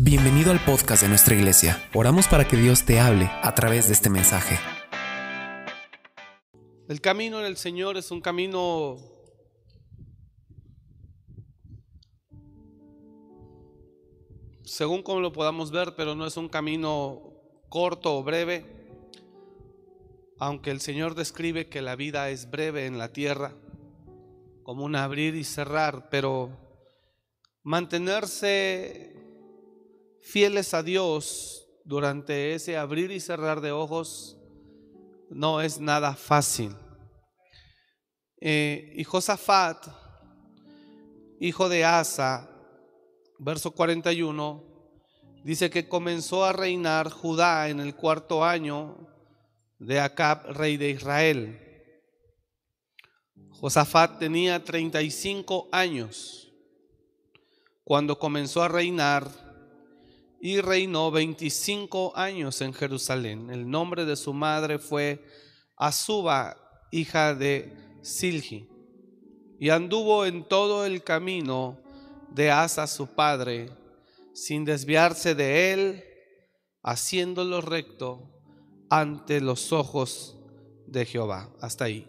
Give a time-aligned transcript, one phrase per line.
[0.00, 1.90] Bienvenido al podcast de nuestra iglesia.
[1.92, 4.56] Oramos para que Dios te hable a través de este mensaje.
[6.88, 8.96] El camino en el Señor es un camino
[14.62, 17.32] según como lo podamos ver, pero no es un camino
[17.68, 18.64] corto o breve.
[20.38, 23.56] Aunque el Señor describe que la vida es breve en la tierra,
[24.62, 26.56] como un abrir y cerrar, pero
[27.64, 29.17] mantenerse
[30.28, 34.36] fieles a Dios durante ese abrir y cerrar de ojos
[35.30, 36.76] no es nada fácil.
[38.38, 39.86] Eh, y Josafat,
[41.40, 42.46] hijo de Asa,
[43.38, 44.62] verso 41,
[45.44, 49.08] dice que comenzó a reinar Judá en el cuarto año
[49.78, 51.58] de Acab, rey de Israel.
[53.52, 56.52] Josafat tenía 35 años
[57.82, 59.47] cuando comenzó a reinar
[60.40, 63.50] y reinó 25 años en Jerusalén.
[63.50, 65.24] El nombre de su madre fue
[65.76, 66.56] Azuba,
[66.90, 68.68] hija de Silgi,
[69.58, 71.78] y anduvo en todo el camino
[72.30, 73.70] de Asa su padre,
[74.32, 76.04] sin desviarse de él,
[76.82, 78.30] haciéndolo recto
[78.88, 80.36] ante los ojos
[80.86, 81.50] de Jehová.
[81.60, 82.06] Hasta ahí.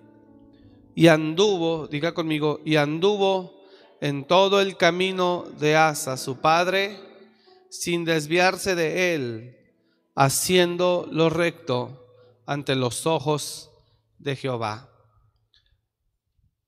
[0.94, 3.64] Y anduvo, diga conmigo, y anduvo
[4.02, 7.09] en todo el camino de Asa su padre,
[7.70, 9.58] sin desviarse de él,
[10.16, 12.06] haciendo lo recto
[12.46, 13.70] ante los ojos
[14.18, 14.90] de Jehová.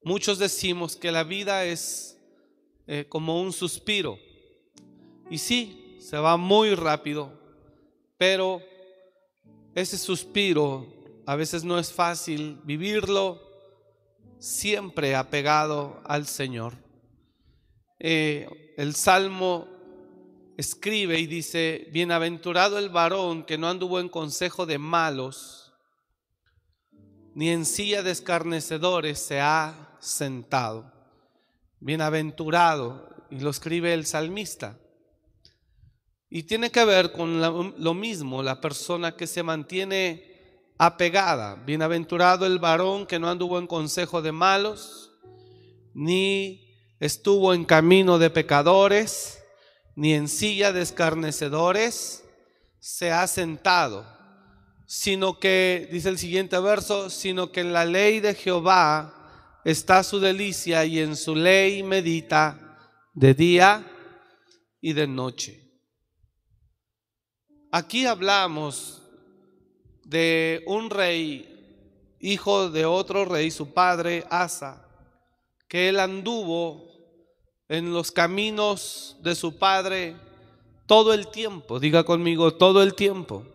[0.04, 2.18] Muchos decimos que la vida es
[2.88, 4.18] eh, como un suspiro.
[5.30, 7.32] Y sí, se va muy rápido,
[8.18, 8.62] pero
[9.76, 10.88] ese suspiro
[11.26, 13.42] a veces no es fácil vivirlo
[14.40, 16.74] siempre apegado al Señor.
[18.00, 19.68] Eh, el Salmo
[20.58, 25.74] escribe y dice, bienaventurado el varón que no anduvo en consejo de malos,
[27.34, 30.92] ni en silla de escarnecedores se ha sentado.
[31.80, 34.78] Bienaventurado, y lo escribe el salmista.
[36.30, 40.32] Y tiene que ver con lo mismo, la persona que se mantiene
[40.78, 41.56] apegada.
[41.56, 45.12] Bienaventurado el varón que no anduvo en consejo de malos,
[45.94, 49.41] ni estuvo en camino de pecadores,
[49.96, 52.24] ni en silla de escarnecedores
[52.80, 54.06] se ha sentado,
[54.88, 60.20] sino que, dice el siguiente verso, sino que en la ley de Jehová está su
[60.20, 62.78] delicia y en su ley medita
[63.14, 63.86] de día
[64.82, 65.62] y de noche.
[67.72, 69.02] Aquí hablamos
[70.04, 74.86] de un rey, hijo de otro rey, su padre Asa,
[75.70, 76.91] que él anduvo
[77.72, 80.18] en los caminos de su padre
[80.86, 81.80] todo el tiempo.
[81.80, 83.46] Diga conmigo, todo el tiempo.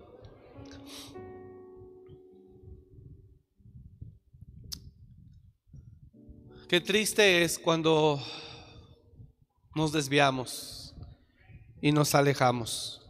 [6.66, 8.18] Qué triste es cuando
[9.74, 10.94] nos desviamos
[11.82, 13.02] y nos alejamos.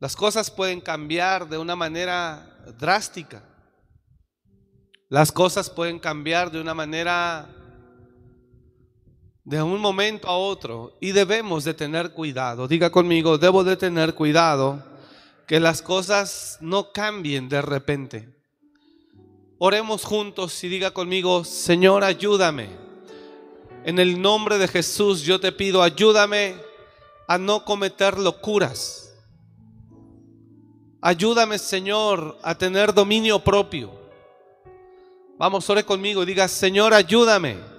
[0.00, 3.44] Las cosas pueden cambiar de una manera drástica.
[5.08, 7.59] Las cosas pueden cambiar de una manera
[9.50, 12.68] de un momento a otro y debemos de tener cuidado.
[12.68, 14.80] Diga conmigo, debo de tener cuidado
[15.44, 18.28] que las cosas no cambien de repente.
[19.58, 22.68] Oremos juntos y diga conmigo, Señor, ayúdame.
[23.84, 26.54] En el nombre de Jesús yo te pido, ayúdame
[27.26, 29.12] a no cometer locuras.
[31.00, 33.90] Ayúdame, Señor, a tener dominio propio.
[35.38, 37.69] Vamos, ore conmigo y diga, Señor, ayúdame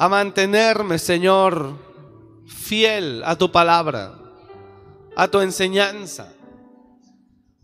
[0.00, 1.76] a mantenerme, Señor,
[2.46, 4.14] fiel a tu palabra,
[5.14, 6.32] a tu enseñanza.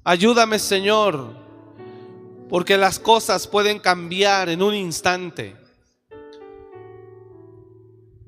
[0.04, 1.30] Ayúdame, Señor,
[2.50, 5.56] porque las cosas pueden cambiar en un instante.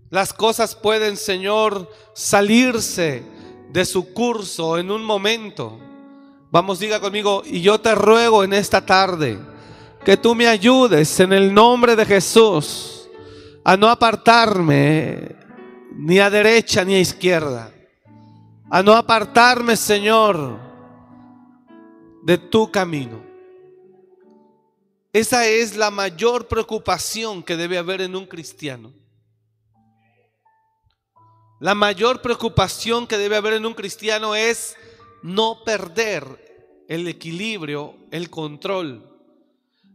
[0.09, 3.23] Las cosas pueden, Señor, salirse
[3.71, 5.79] de su curso en un momento.
[6.51, 9.39] Vamos, diga conmigo, y yo te ruego en esta tarde
[10.03, 12.98] que tú me ayudes en el nombre de Jesús
[13.69, 15.37] a no apartarme
[15.93, 17.71] ni a derecha ni a izquierda,
[18.71, 20.59] a no apartarme, Señor,
[22.23, 23.23] de tu camino.
[25.13, 28.91] Esa es la mayor preocupación que debe haber en un cristiano.
[31.61, 34.77] La mayor preocupación que debe haber en un cristiano es
[35.23, 39.05] no perder el equilibrio, el control.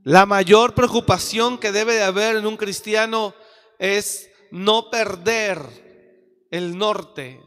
[0.03, 3.33] La mayor preocupación que debe de haber en un cristiano
[3.79, 5.59] es no perder
[6.51, 7.41] el norte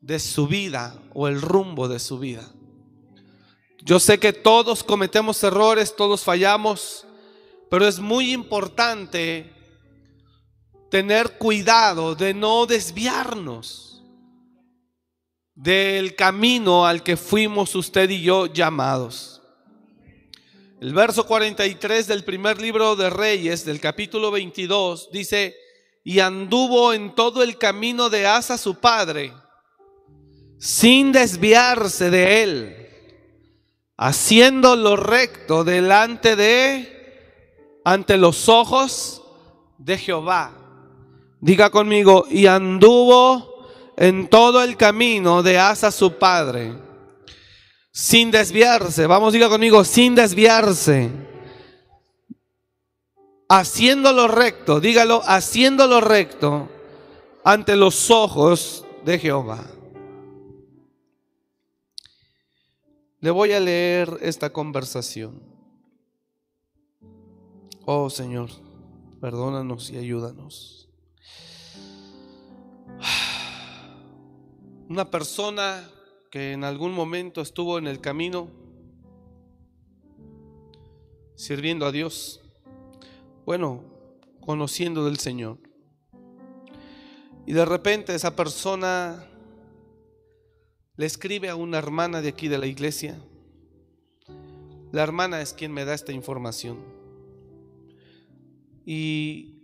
[0.00, 2.50] de su vida o el rumbo de su vida.
[3.82, 7.06] Yo sé que todos cometemos errores, todos fallamos,
[7.70, 9.52] pero es muy importante
[10.90, 14.02] tener cuidado de no desviarnos
[15.54, 19.42] del camino al que fuimos usted y yo llamados.
[20.84, 25.56] El verso 43 del primer libro de Reyes, del capítulo 22, dice,
[26.04, 29.32] y anduvo en todo el camino de Asa su padre,
[30.58, 32.88] sin desviarse de él,
[33.96, 39.22] haciendo lo recto delante de, ante los ojos
[39.78, 40.52] de Jehová.
[41.40, 46.74] Diga conmigo, y anduvo en todo el camino de Asa su padre,
[47.94, 49.06] sin desviarse.
[49.06, 51.10] Vamos, diga conmigo, sin desviarse.
[53.48, 56.68] Haciendo lo recto, dígalo, haciendo lo recto
[57.44, 59.64] ante los ojos de Jehová.
[63.20, 65.40] Le voy a leer esta conversación.
[67.86, 68.50] Oh Señor,
[69.20, 70.88] perdónanos y ayúdanos.
[74.88, 75.88] Una persona
[76.34, 78.48] que en algún momento estuvo en el camino
[81.36, 82.40] sirviendo a Dios,
[83.46, 83.84] bueno,
[84.40, 85.58] conociendo del Señor.
[87.46, 89.24] Y de repente esa persona
[90.96, 93.16] le escribe a una hermana de aquí de la iglesia.
[94.90, 96.78] La hermana es quien me da esta información.
[98.84, 99.62] Y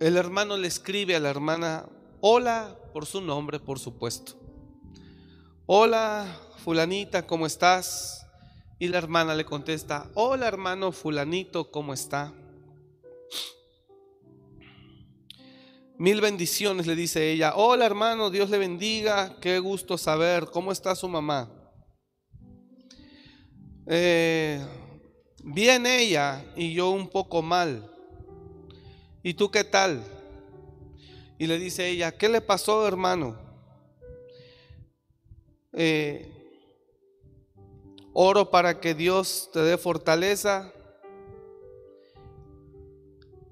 [0.00, 1.88] el hermano le escribe a la hermana,
[2.20, 4.43] hola por su nombre, por supuesto.
[5.66, 6.26] Hola,
[6.58, 8.26] fulanita, ¿cómo estás?
[8.78, 12.34] Y la hermana le contesta, hola hermano fulanito, ¿cómo está?
[15.96, 17.54] Mil bendiciones, le dice ella.
[17.54, 19.36] Hola hermano, Dios le bendiga.
[19.40, 20.46] Qué gusto saber.
[20.52, 21.48] ¿Cómo está su mamá?
[23.86, 24.60] Eh,
[25.42, 27.90] bien ella y yo un poco mal.
[29.22, 30.04] ¿Y tú qué tal?
[31.38, 33.43] Y le dice ella, ¿qué le pasó hermano?
[35.76, 36.30] Eh,
[38.12, 40.72] oro para que Dios te dé fortaleza.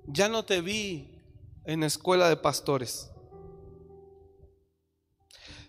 [0.06, 1.20] Ya no te vi
[1.64, 3.10] en escuela de pastores.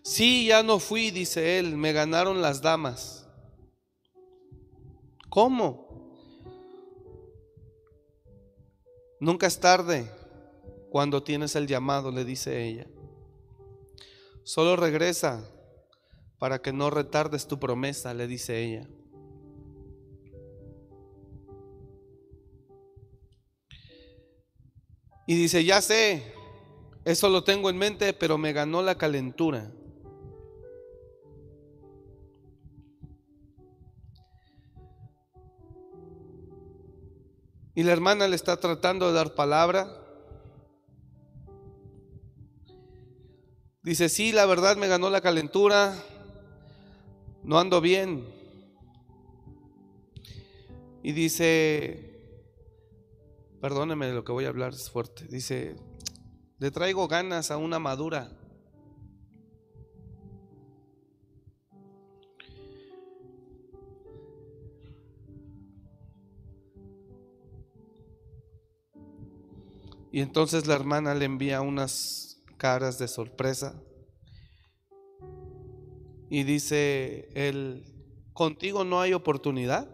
[0.03, 3.25] Sí, ya no fui, dice él, me ganaron las damas.
[5.29, 5.83] ¿Cómo?
[9.19, 10.11] Nunca es tarde
[10.91, 12.85] cuando tienes el llamado, le dice ella.
[14.43, 15.49] Solo regresa
[16.43, 18.85] para que no retardes tu promesa, le dice ella.
[25.25, 26.33] Y dice, ya sé,
[27.05, 29.71] eso lo tengo en mente, pero me ganó la calentura.
[37.73, 39.97] Y la hermana le está tratando de dar palabra.
[43.81, 45.95] Dice, sí, la verdad me ganó la calentura,
[47.43, 48.25] no ando bien.
[51.01, 52.13] Y dice,
[53.63, 55.25] Perdóneme lo que voy a hablar, es fuerte.
[55.25, 55.77] Dice,
[56.59, 58.29] le traigo ganas a una madura.
[70.11, 73.81] Y entonces la hermana le envía unas caras de sorpresa.
[76.33, 77.83] Y dice él,
[78.33, 79.87] contigo no hay oportunidad.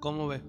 [0.00, 0.40] ¿Cómo ve?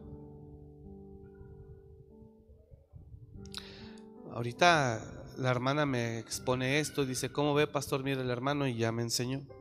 [4.33, 4.99] Ahorita
[5.37, 8.03] la hermana me expone esto, dice, ¿cómo ve, pastor?
[8.03, 9.58] Mire el hermano y ya me enseñó.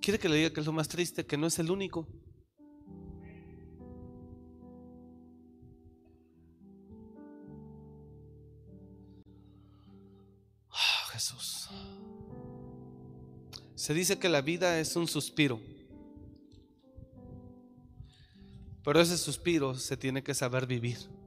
[0.00, 1.26] ¿Quiere que le diga que es lo más triste?
[1.26, 2.06] Que no es el único.
[10.70, 11.68] Oh, Jesús.
[13.74, 15.60] Se dice que la vida es un suspiro.
[18.84, 21.17] Pero ese suspiro se tiene que saber vivir.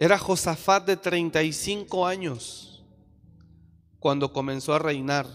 [0.00, 2.84] Era Josafat de 35 años
[3.98, 5.26] cuando comenzó a reinar.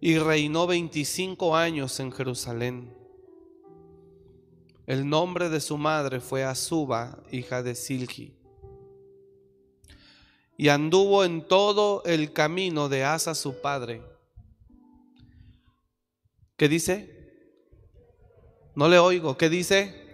[0.00, 2.96] y reinó 25 años en Jerusalén.
[4.86, 8.32] El nombre de su madre fue Azuba, hija de Silgi.
[10.56, 14.00] Y anduvo en todo el camino de Asa su padre.
[16.56, 17.34] ¿Qué dice?
[18.76, 19.36] No le oigo.
[19.36, 20.07] ¿Qué dice?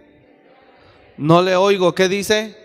[1.17, 1.95] No le oigo.
[1.95, 2.55] ¿Qué dice?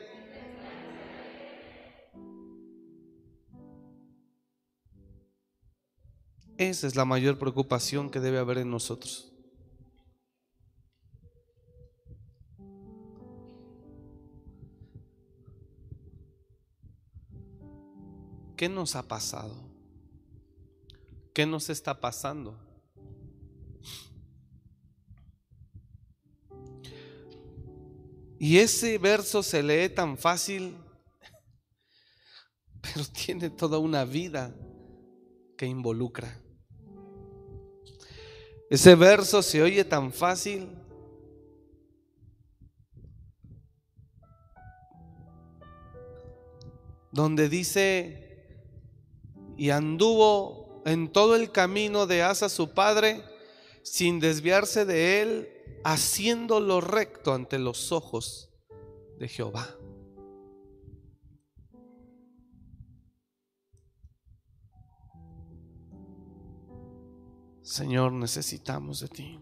[6.59, 9.33] Esa es la mayor preocupación que debe haber en nosotros.
[18.57, 19.57] ¿Qué nos ha pasado?
[21.33, 22.59] ¿Qué nos está pasando?
[28.43, 30.75] Y ese verso se lee tan fácil,
[32.81, 34.57] pero tiene toda una vida
[35.59, 36.41] que involucra.
[38.71, 40.71] Ese verso se oye tan fácil.
[47.13, 48.57] Donde dice,
[49.59, 53.23] y anduvo en todo el camino de Asa su padre,
[53.83, 58.51] sin desviarse de él, haciendo lo recto ante los ojos
[59.19, 59.77] de Jehová.
[67.63, 69.41] Señor, necesitamos de ti.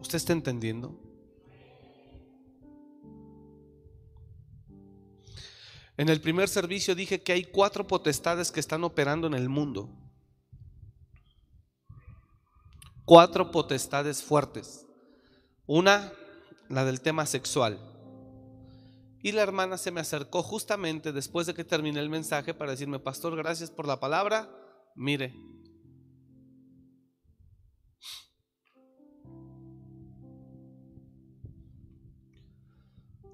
[0.00, 1.00] ¿Usted está entendiendo?
[5.96, 9.88] En el primer servicio dije que hay cuatro potestades que están operando en el mundo.
[13.04, 14.86] Cuatro potestades fuertes.
[15.66, 16.12] Una,
[16.68, 17.78] la del tema sexual.
[19.22, 22.98] Y la hermana se me acercó justamente después de que terminé el mensaje para decirme,
[22.98, 24.50] pastor, gracias por la palabra.
[24.94, 25.34] Mire,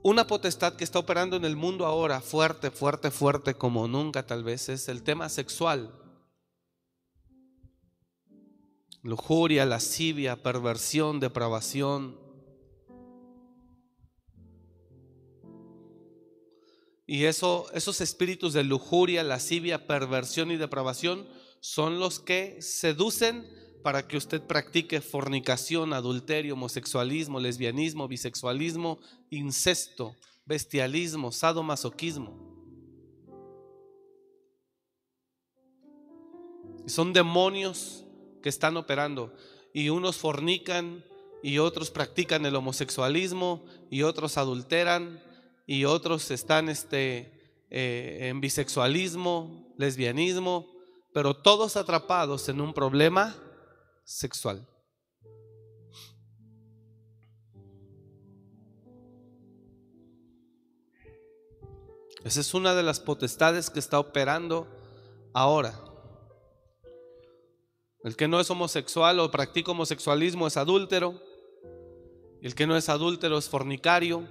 [0.03, 4.43] Una potestad que está operando en el mundo ahora, fuerte, fuerte, fuerte como nunca tal
[4.43, 5.95] vez, es el tema sexual.
[9.03, 12.19] Lujuria, lascivia, perversión, depravación,
[17.13, 21.27] Y eso, esos espíritus de lujuria, lascivia, perversión y depravación
[21.59, 23.49] son los que seducen
[23.83, 30.15] para que usted practique fornicación, adulterio, homosexualismo, lesbianismo, bisexualismo, incesto,
[30.47, 32.49] bestialismo, sadomasoquismo.
[36.87, 38.07] Son demonios
[38.43, 39.33] que están operando
[39.73, 41.05] y unos fornican
[41.43, 45.23] y otros practican el homosexualismo y otros adulteran
[45.67, 50.67] y otros están este, eh, en bisexualismo, lesbianismo,
[51.13, 53.37] pero todos atrapados en un problema
[54.05, 54.67] sexual.
[62.25, 64.67] Esa es una de las potestades que está operando
[65.33, 65.90] ahora.
[68.03, 71.23] El que no es homosexual o practica homosexualismo es adúltero.
[72.41, 74.27] El que no es adúltero es fornicario.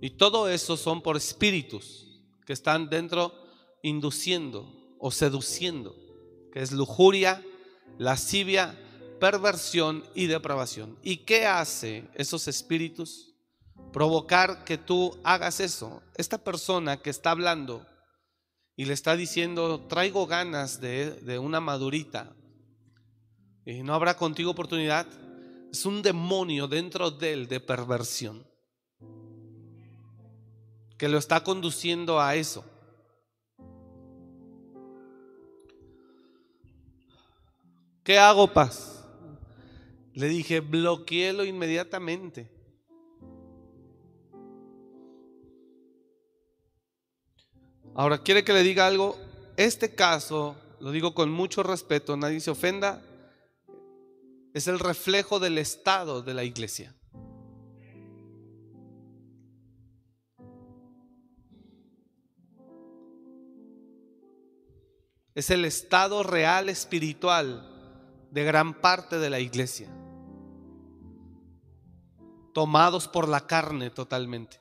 [0.00, 3.32] Y todo eso son por espíritus que están dentro
[3.82, 4.70] induciendo
[5.00, 5.96] o seduciendo,
[6.52, 7.44] que es lujuria,
[7.98, 8.78] lascivia,
[9.18, 10.96] perversión y depravación.
[11.02, 13.34] ¿Y qué hace esos espíritus?
[13.92, 16.02] Provocar que tú hagas eso.
[16.16, 17.84] Esta persona que está hablando
[18.76, 22.34] y le está diciendo, traigo ganas de, de una madurita
[23.64, 25.06] y no habrá contigo oportunidad,
[25.70, 28.46] es un demonio dentro de él de perversión
[30.96, 32.64] que lo está conduciendo a eso.
[38.04, 39.04] ¿Qué hago, paz?
[40.12, 42.50] Le dije, bloqueelo inmediatamente.
[47.94, 49.16] Ahora, ¿quiere que le diga algo?
[49.56, 53.02] Este caso, lo digo con mucho respeto, nadie se ofenda,
[54.54, 56.94] es el reflejo del estado de la iglesia.
[65.34, 67.68] Es el estado real espiritual
[68.30, 69.88] de gran parte de la iglesia.
[72.52, 74.60] Tomados por la carne totalmente.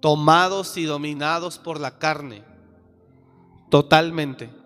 [0.00, 2.44] Tomados y dominados por la carne.
[3.70, 4.61] Totalmente.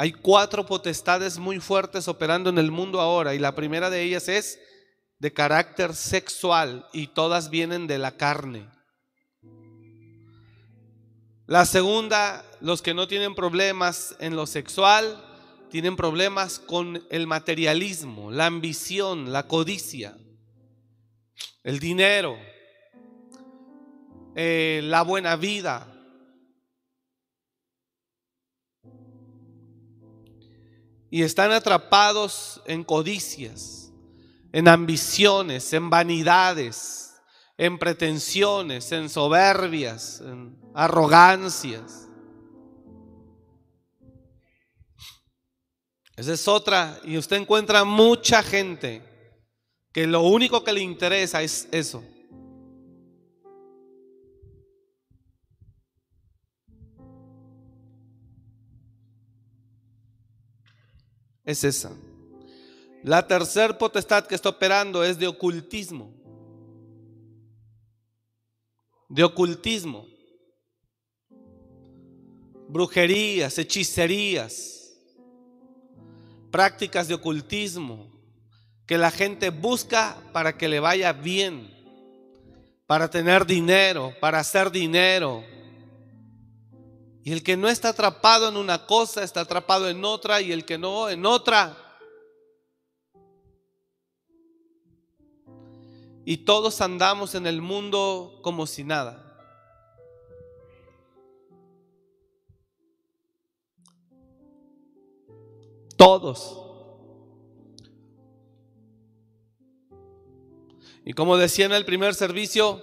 [0.00, 4.28] Hay cuatro potestades muy fuertes operando en el mundo ahora y la primera de ellas
[4.28, 4.60] es
[5.18, 8.68] de carácter sexual y todas vienen de la carne.
[11.48, 15.20] La segunda, los que no tienen problemas en lo sexual,
[15.68, 20.16] tienen problemas con el materialismo, la ambición, la codicia,
[21.64, 22.38] el dinero,
[24.36, 25.92] eh, la buena vida.
[31.10, 33.92] Y están atrapados en codicias,
[34.52, 37.14] en ambiciones, en vanidades,
[37.56, 42.08] en pretensiones, en soberbias, en arrogancias.
[46.16, 47.00] Esa es otra.
[47.04, 49.02] Y usted encuentra mucha gente
[49.92, 52.04] que lo único que le interesa es eso.
[61.48, 61.96] Es esa.
[63.02, 66.12] La tercer potestad que está operando es de ocultismo.
[69.08, 70.06] De ocultismo.
[72.68, 74.92] Brujerías, hechicerías
[76.50, 78.12] prácticas de ocultismo
[78.84, 81.70] que la gente busca para que le vaya bien,
[82.86, 85.42] para tener dinero, para hacer dinero.
[87.28, 90.64] Y el que no está atrapado en una cosa, está atrapado en otra, y el
[90.64, 91.76] que no, en otra.
[96.24, 99.26] Y todos andamos en el mundo como si nada.
[105.98, 106.62] Todos.
[111.04, 112.82] Y como decía en el primer servicio,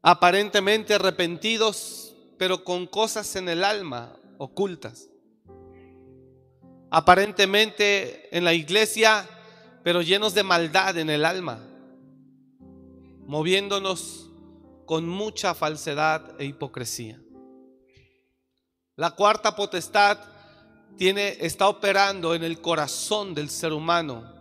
[0.00, 2.05] aparentemente arrepentidos,
[2.38, 5.08] pero con cosas en el alma ocultas.
[6.90, 9.28] Aparentemente en la iglesia,
[9.82, 11.60] pero llenos de maldad en el alma,
[13.26, 14.30] moviéndonos
[14.86, 17.20] con mucha falsedad e hipocresía.
[18.94, 20.18] La cuarta potestad
[20.96, 24.32] tiene, está operando en el corazón del ser humano,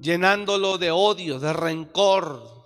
[0.00, 2.64] llenándolo de odio, de rencor,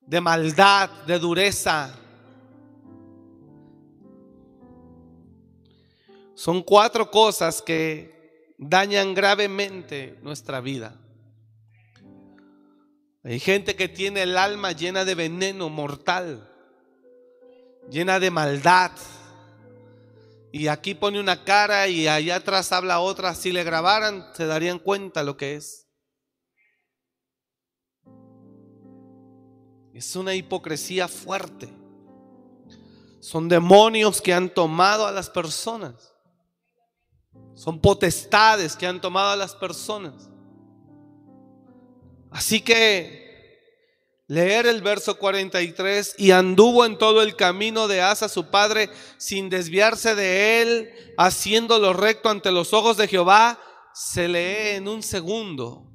[0.00, 1.94] de maldad, de dureza.
[6.40, 10.98] Son cuatro cosas que dañan gravemente nuestra vida.
[13.22, 16.50] Hay gente que tiene el alma llena de veneno mortal,
[17.90, 18.92] llena de maldad,
[20.50, 23.34] y aquí pone una cara y allá atrás habla otra.
[23.34, 25.88] Si le grabaran, se darían cuenta lo que es.
[29.92, 31.68] Es una hipocresía fuerte.
[33.20, 36.09] Son demonios que han tomado a las personas.
[37.54, 40.30] Son potestades que han tomado a las personas.
[42.30, 43.20] Así que
[44.30, 49.50] leer el verso 43, y anduvo en todo el camino de Asa su padre sin
[49.50, 53.58] desviarse de él, haciendo lo recto ante los ojos de Jehová,
[53.92, 55.90] se lee en un segundo.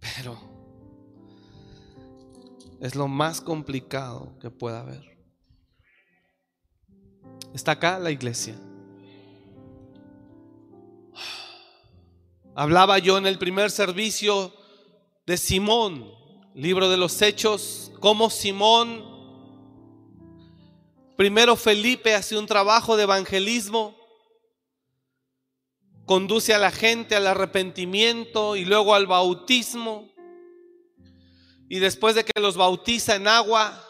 [0.00, 0.38] Pero
[2.80, 5.18] es lo más complicado que pueda haber.
[7.52, 8.58] Está acá la iglesia.
[12.56, 14.54] Hablaba yo en el primer servicio
[15.26, 16.08] de Simón,
[16.54, 19.04] libro de los Hechos, como Simón,
[21.16, 23.96] primero Felipe hace un trabajo de evangelismo,
[26.06, 30.12] conduce a la gente al arrepentimiento y luego al bautismo.
[31.68, 33.84] Y después de que los bautiza en agua,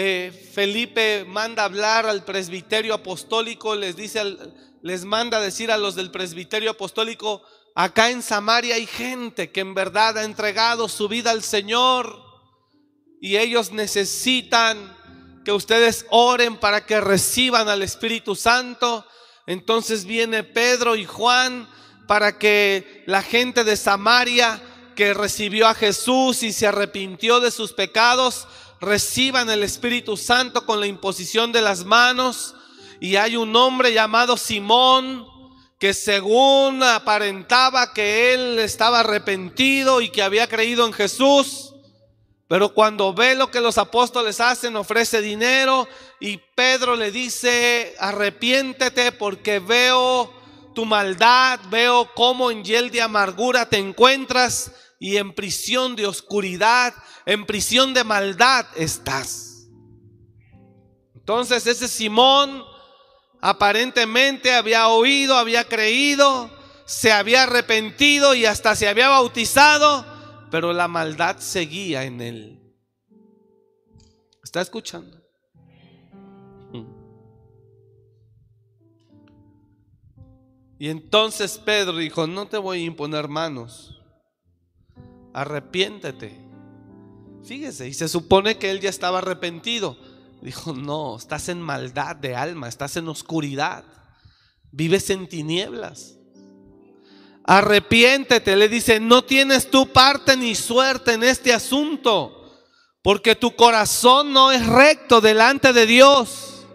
[0.00, 4.22] eh, Felipe manda hablar al presbiterio apostólico, les dice,
[4.82, 7.42] les manda decir a los del presbiterio apostólico,
[7.80, 12.20] Acá en Samaria hay gente que en verdad ha entregado su vida al Señor
[13.20, 14.96] y ellos necesitan
[15.44, 19.06] que ustedes oren para que reciban al Espíritu Santo.
[19.46, 21.68] Entonces viene Pedro y Juan
[22.08, 24.60] para que la gente de Samaria
[24.96, 28.48] que recibió a Jesús y se arrepintió de sus pecados,
[28.80, 32.54] reciban el Espíritu Santo con la imposición de las manos.
[33.00, 35.26] Y hay un hombre llamado Simón,
[35.78, 41.74] que según aparentaba que él estaba arrepentido y que había creído en Jesús,
[42.48, 45.86] pero cuando ve lo que los apóstoles hacen, ofrece dinero
[46.18, 50.32] y Pedro le dice, arrepiéntete porque veo
[50.74, 56.94] tu maldad, veo cómo en hiel de amargura te encuentras y en prisión de oscuridad,
[57.28, 59.68] en prisión de maldad estás.
[61.14, 62.64] Entonces ese Simón
[63.42, 66.50] aparentemente había oído, había creído,
[66.86, 70.06] se había arrepentido y hasta se había bautizado,
[70.50, 72.74] pero la maldad seguía en él.
[74.42, 75.18] ¿Está escuchando?
[80.78, 84.00] Y entonces Pedro dijo, no te voy a imponer manos,
[85.34, 86.47] arrepiéntete.
[87.48, 89.96] Fíjese, y se supone que él ya estaba arrepentido.
[90.42, 93.84] Dijo, no, estás en maldad de alma, estás en oscuridad,
[94.70, 96.18] vives en tinieblas.
[97.44, 102.52] Arrepiéntete, le dice, no tienes tu parte ni suerte en este asunto,
[103.00, 106.66] porque tu corazón no es recto delante de Dios.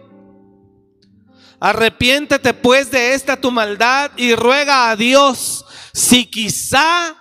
[1.60, 7.16] Arrepiéntete pues de esta tu maldad y ruega a Dios si quizá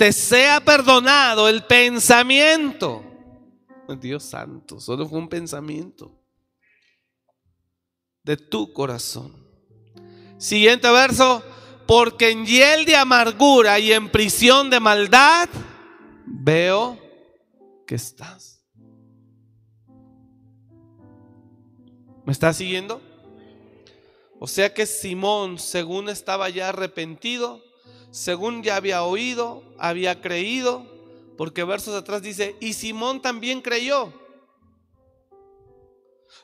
[0.00, 3.04] te sea perdonado el pensamiento.
[4.00, 6.18] Dios santo, solo fue un pensamiento
[8.22, 9.46] de tu corazón.
[10.38, 11.42] Siguiente verso,
[11.86, 15.50] porque en hiel de amargura y en prisión de maldad
[16.24, 16.98] veo
[17.86, 18.64] que estás.
[22.24, 23.02] ¿Me estás siguiendo?
[24.38, 27.60] O sea que Simón, según estaba ya arrepentido,
[28.10, 30.86] según ya había oído, había creído,
[31.36, 34.12] porque versos atrás dice, y Simón también creyó.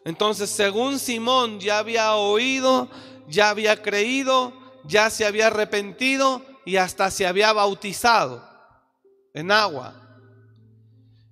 [0.05, 2.89] Entonces, según Simón ya había oído,
[3.29, 4.53] ya había creído,
[4.85, 8.43] ya se había arrepentido y hasta se había bautizado
[9.35, 10.03] en agua.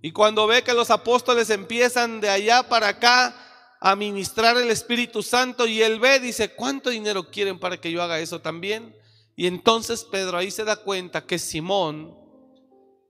[0.02, 3.34] Y cuando ve que los apóstoles empiezan de allá para acá
[3.80, 8.02] a ministrar el Espíritu Santo y él ve, dice, ¿cuánto dinero quieren para que yo
[8.02, 8.94] haga eso también?
[9.36, 12.16] Y entonces Pedro ahí se da cuenta que Simón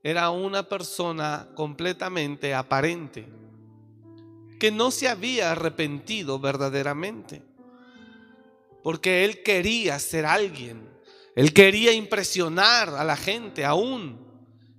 [0.03, 3.27] era una persona completamente aparente,
[4.59, 7.41] que no se había arrepentido verdaderamente,
[8.83, 10.87] porque él quería ser alguien,
[11.35, 14.19] él quería impresionar a la gente aún,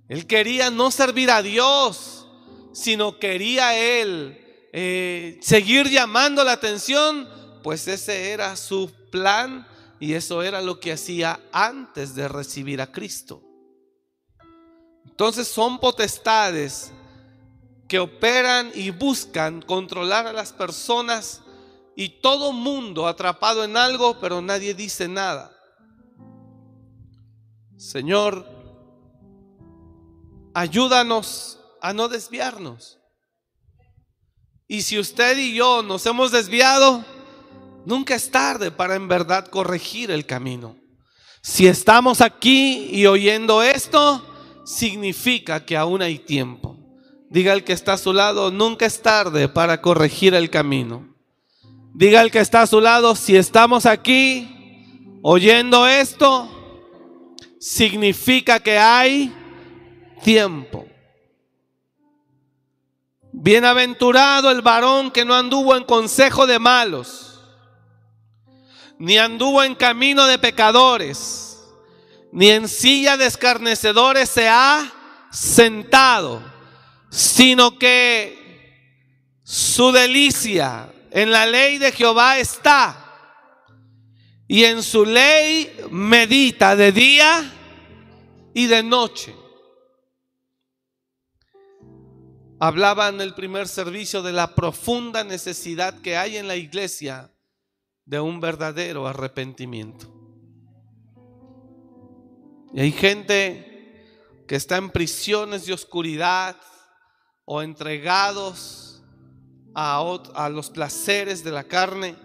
[0.07, 2.27] él quería no servir a Dios,
[2.73, 7.27] sino quería él eh, seguir llamando la atención,
[7.63, 9.67] pues ese era su plan
[9.99, 13.41] y eso era lo que hacía antes de recibir a Cristo.
[15.05, 16.91] Entonces son potestades
[17.87, 21.41] que operan y buscan controlar a las personas
[21.95, 25.51] y todo mundo atrapado en algo, pero nadie dice nada.
[27.77, 28.45] Señor,
[30.53, 32.99] ayúdanos a no desviarnos.
[34.67, 37.03] Y si usted y yo nos hemos desviado,
[37.87, 40.75] nunca es tarde para en verdad corregir el camino.
[41.41, 44.21] Si estamos aquí y oyendo esto,
[44.65, 46.77] significa que aún hay tiempo.
[47.29, 51.15] Diga el que está a su lado, nunca es tarde para corregir el camino.
[51.93, 56.49] Diga el que está a su lado, si estamos aquí oyendo esto,
[57.57, 59.33] significa que hay
[60.25, 60.85] tiempo.
[63.31, 67.26] Bienaventurado el varón que no anduvo en consejo de malos,
[68.99, 71.57] ni anduvo en camino de pecadores,
[72.31, 74.91] ni en silla de escarnecedores se ha
[75.31, 76.43] sentado,
[77.09, 78.37] sino que
[79.43, 83.03] su delicia en la ley de Jehová está,
[84.47, 87.53] y en su ley medita de día
[88.53, 89.35] y de noche.
[92.59, 97.29] Hablaba en el primer servicio de la profunda necesidad que hay en la iglesia
[98.07, 100.07] de un verdadero arrepentimiento.
[102.73, 104.05] Y hay gente
[104.47, 106.55] que está en prisiones de oscuridad
[107.43, 109.03] o entregados
[109.75, 110.01] a,
[110.35, 112.15] a los placeres de la carne,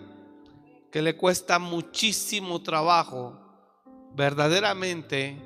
[0.93, 3.39] que le cuesta muchísimo trabajo
[4.15, 5.37] verdaderamente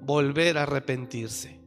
[0.00, 1.60] volver a arrepentirse.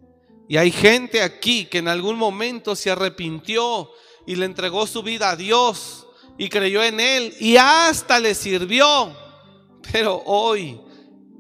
[0.48, 3.92] Y hay gente aquí que en algún momento se arrepintió
[4.26, 6.05] y le entregó su vida a Dios
[6.38, 9.16] y creyó en Él y hasta le sirvió.
[9.92, 10.80] Pero hoy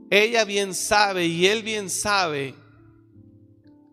[0.09, 2.53] ella bien sabe y él bien sabe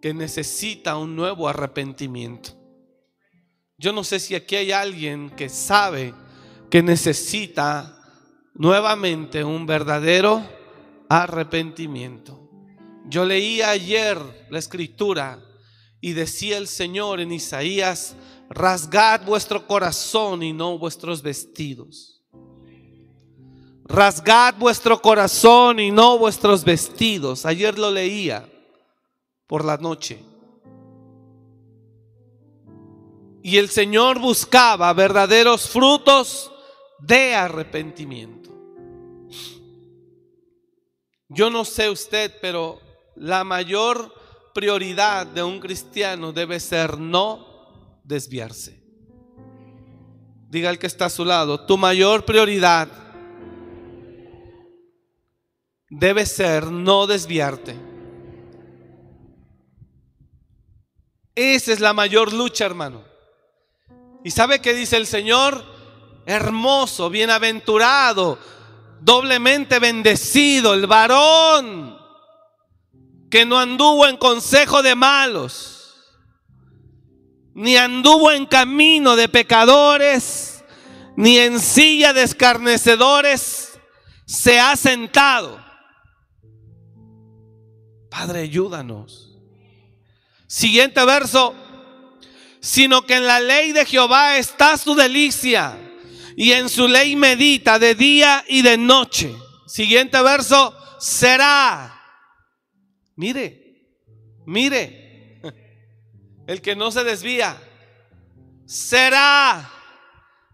[0.00, 2.52] que necesita un nuevo arrepentimiento.
[3.78, 6.14] Yo no sé si aquí hay alguien que sabe
[6.70, 7.98] que necesita
[8.54, 10.46] nuevamente un verdadero
[11.08, 12.50] arrepentimiento.
[13.06, 14.18] Yo leía ayer
[14.50, 15.40] la escritura
[16.00, 18.16] y decía el Señor en Isaías,
[18.52, 22.22] rasgad vuestro corazón y no vuestros vestidos.
[23.84, 27.44] Rasgad vuestro corazón y no vuestros vestidos.
[27.44, 28.48] Ayer lo leía
[29.46, 30.22] por la noche.
[33.42, 36.52] Y el Señor buscaba verdaderos frutos
[37.00, 38.50] de arrepentimiento.
[41.28, 42.80] Yo no sé usted, pero
[43.16, 44.14] la mayor
[44.54, 47.51] prioridad de un cristiano debe ser no
[48.04, 48.82] desviarse.
[50.48, 52.88] Diga el que está a su lado, tu mayor prioridad
[55.88, 57.76] debe ser no desviarte.
[61.34, 63.04] Esa es la mayor lucha, hermano.
[64.24, 65.64] ¿Y sabe qué dice el Señor?
[66.26, 68.38] Hermoso, bienaventurado,
[69.00, 71.98] doblemente bendecido el varón
[73.30, 75.71] que no anduvo en consejo de malos,
[77.54, 80.64] ni anduvo en camino de pecadores,
[81.16, 83.78] ni en silla de escarnecedores
[84.26, 85.62] se ha sentado.
[88.10, 89.38] Padre, ayúdanos.
[90.46, 91.54] Siguiente verso.
[92.60, 95.76] Sino que en la ley de Jehová está su delicia
[96.36, 99.34] y en su ley medita de día y de noche.
[99.66, 100.74] Siguiente verso.
[101.00, 102.00] Será.
[103.16, 103.88] Mire,
[104.46, 105.01] mire.
[106.46, 107.56] El que no se desvía.
[108.66, 109.70] Será.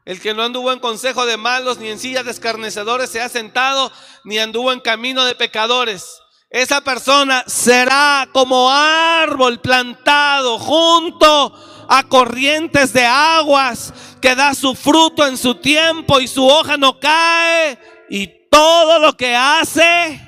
[0.05, 3.29] El que no anduvo en consejo de malos, ni en silla de escarnecedores se ha
[3.29, 3.93] sentado,
[4.25, 6.21] ni anduvo en camino de pecadores
[6.51, 11.53] esa persona será como árbol plantado junto
[11.89, 16.99] a corrientes de aguas que da su fruto en su tiempo y su hoja no
[16.99, 20.21] cae y todo lo que hace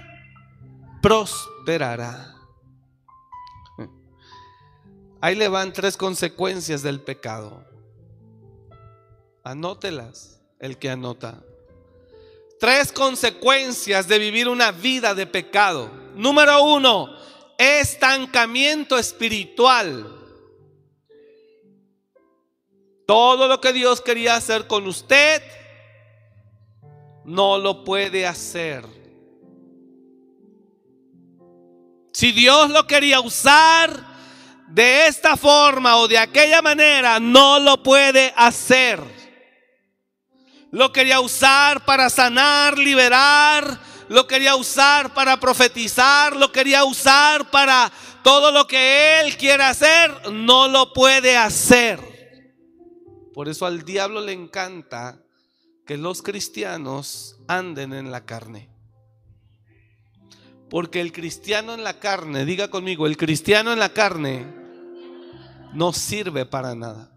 [1.00, 2.29] prosperará.
[5.20, 7.62] Ahí le van tres consecuencias del pecado.
[9.44, 11.42] Anótelas, el que anota.
[12.59, 15.90] Tres consecuencias de vivir una vida de pecado.
[16.14, 17.14] Número uno,
[17.59, 20.16] estancamiento espiritual.
[23.06, 25.42] Todo lo que Dios quería hacer con usted,
[27.24, 28.85] no lo puede hacer.
[32.12, 34.09] Si Dios lo quería usar
[34.70, 39.00] de esta forma o de aquella manera, no lo puede hacer.
[40.70, 47.90] Lo quería usar para sanar, liberar, lo quería usar para profetizar, lo quería usar para
[48.22, 51.98] todo lo que Él quiere hacer, no lo puede hacer.
[53.35, 55.20] Por eso al diablo le encanta
[55.85, 58.68] que los cristianos anden en la carne.
[60.68, 64.59] Porque el cristiano en la carne, diga conmigo, el cristiano en la carne
[65.72, 67.16] no sirve para nada.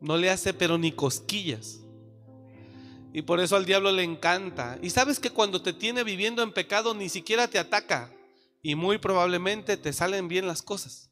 [0.00, 1.80] No le hace pero ni cosquillas.
[3.12, 4.78] Y por eso al diablo le encanta.
[4.82, 8.12] Y sabes que cuando te tiene viviendo en pecado ni siquiera te ataca.
[8.62, 11.10] Y muy probablemente te salen bien las cosas.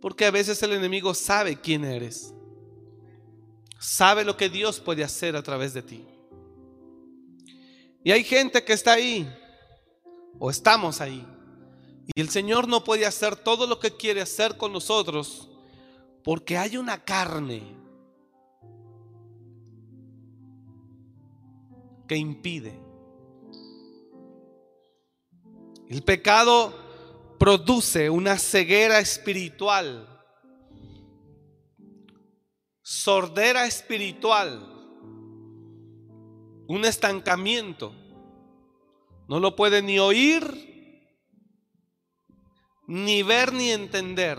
[0.00, 2.34] Porque a veces el enemigo sabe quién eres.
[3.78, 6.09] Sabe lo que Dios puede hacer a través de ti.
[8.02, 9.28] Y hay gente que está ahí.
[10.38, 11.26] O estamos ahí
[12.14, 15.48] y el Señor no puede hacer todo lo que quiere hacer con nosotros
[16.24, 17.62] porque hay una carne
[22.08, 22.78] que impide.
[25.88, 26.74] El pecado
[27.38, 30.06] produce una ceguera espiritual,
[32.82, 34.79] sordera espiritual,
[36.70, 37.92] un estancamiento.
[39.26, 40.68] No lo puede ni oír
[42.86, 44.38] ni ver ni entender.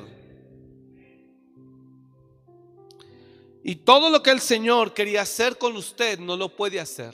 [3.65, 7.13] Y todo lo que el Señor quería hacer con usted no lo puede hacer.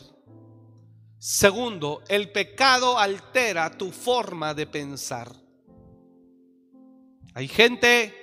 [1.18, 5.32] Segundo, el pecado altera tu forma de pensar.
[7.34, 8.14] Hay gente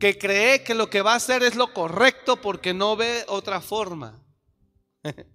[0.00, 3.60] que cree que lo que va a hacer es lo correcto porque no ve otra
[3.60, 4.20] forma.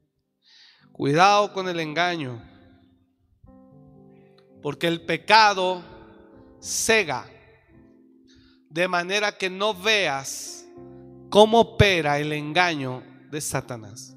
[0.99, 2.43] Cuidado con el engaño.
[4.61, 5.81] Porque el pecado
[6.59, 7.25] cega,
[8.69, 10.65] de manera que no veas
[11.29, 14.13] cómo opera el engaño de Satanás.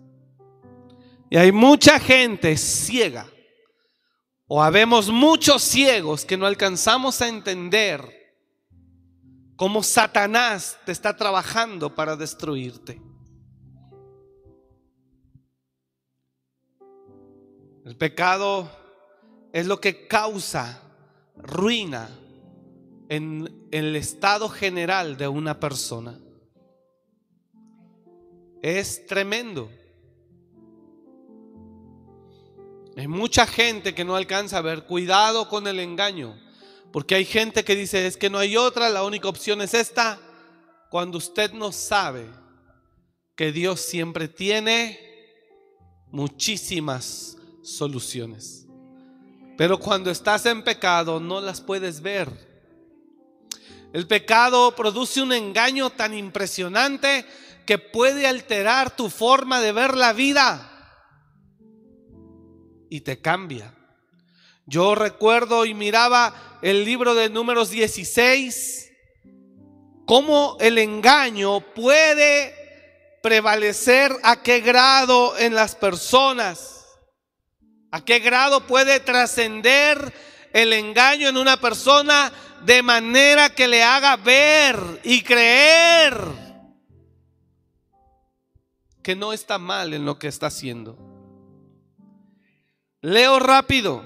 [1.31, 3.29] Y hay mucha gente ciega,
[4.49, 8.03] o habemos muchos ciegos que no alcanzamos a entender
[9.55, 13.01] cómo Satanás te está trabajando para destruirte.
[17.85, 18.71] El pecado
[19.53, 20.81] es lo que causa
[21.37, 22.09] ruina
[23.09, 26.19] en, el estado general de una persona.
[28.63, 29.71] Es tremendo.
[32.97, 34.85] Hay mucha gente que no alcanza a ver.
[34.85, 36.39] Cuidado con el engaño.
[36.93, 40.21] Porque hay gente que dice, es que no hay otra, la única opción es esta.
[40.91, 42.27] cuando usted no sabe
[43.35, 45.01] que Dios siempre tiene
[46.11, 48.67] muchísimas soluciones.
[49.57, 52.29] Pero cuando estás en pecado no las puedes ver.
[53.93, 57.27] El pecado produce un engaño tan impresionante
[57.67, 60.69] que puede alterar tu forma de ver la vida
[62.89, 63.75] y te cambia.
[64.67, 68.91] Yo recuerdo y miraba el libro de números 16,
[70.07, 72.55] cómo el engaño puede
[73.23, 76.82] prevalecer a qué grado en las personas,
[77.93, 80.13] a qué grado puede trascender
[80.53, 82.33] el engaño en una persona
[82.65, 86.17] de manera que le haga ver y creer
[89.03, 90.97] que no está mal en lo que está haciendo.
[93.03, 94.05] Leo rápido.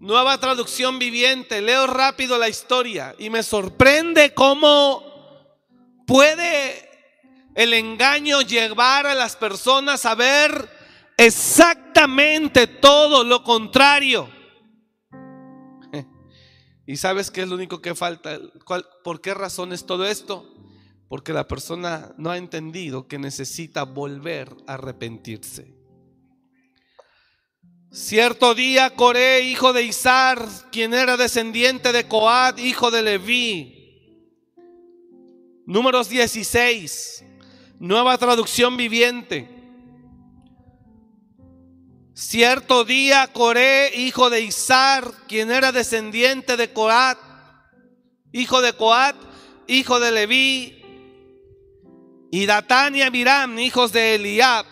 [0.00, 1.62] Nueva traducción viviente.
[1.62, 5.04] Leo rápido la historia y me sorprende cómo
[6.06, 6.90] puede
[7.54, 10.75] el engaño llevar a las personas a ver
[11.16, 14.28] exactamente todo lo contrario.
[16.86, 18.38] ¿Y sabes qué es lo único que falta?
[19.04, 20.52] ¿Por qué razón es todo esto?
[21.08, 25.76] Porque la persona no ha entendido que necesita volver a arrepentirse.
[27.96, 33.72] Cierto día Coré, hijo de Izar, quien era descendiente de Coad, hijo de Leví.
[35.64, 37.24] Números 16,
[37.78, 39.55] nueva traducción viviente.
[42.18, 47.18] Cierto día Coré, hijo de Izar, quien era descendiente de Coat,
[48.32, 49.14] hijo de Coat,
[49.66, 50.82] hijo de Leví,
[52.30, 54.64] y Datán y Abiram, hijos de Eliab,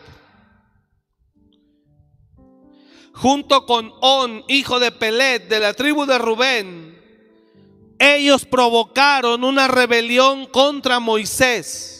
[3.12, 6.98] junto con On, hijo de Pelet, de la tribu de Rubén,
[7.98, 11.93] ellos provocaron una rebelión contra Moisés.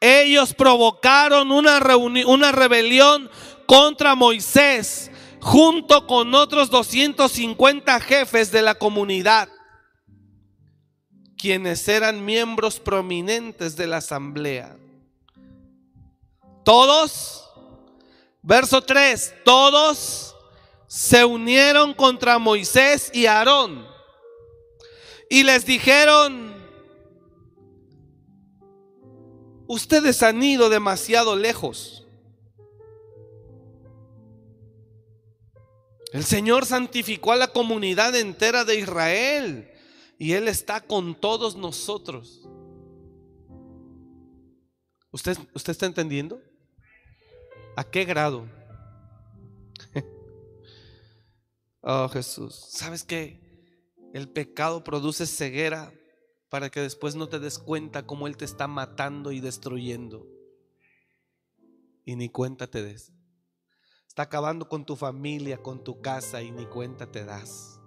[0.00, 1.80] Ellos provocaron una,
[2.26, 3.30] una rebelión
[3.66, 9.48] contra Moisés junto con otros 250 jefes de la comunidad,
[11.36, 14.76] quienes eran miembros prominentes de la asamblea.
[16.64, 17.48] Todos
[18.48, 20.34] Verso 3, todos
[20.86, 23.86] se unieron contra Moisés y Aarón
[25.28, 26.47] y les dijeron,
[29.68, 32.06] ustedes han ido demasiado lejos.
[36.12, 39.70] El Señor santificó a la comunidad entera de Israel
[40.18, 42.48] y Él está con todos nosotros.
[45.10, 46.40] ¿Usted, usted está entendiendo?
[47.76, 48.48] ¿A qué grado?
[51.82, 53.38] oh Jesús, ¿sabes qué?
[54.14, 55.92] El pecado produce ceguera
[56.48, 60.26] para que después no te des cuenta cómo Él te está matando y destruyendo.
[62.04, 63.12] Y ni cuenta te des.
[64.06, 67.78] Está acabando con tu familia, con tu casa y ni cuenta te das.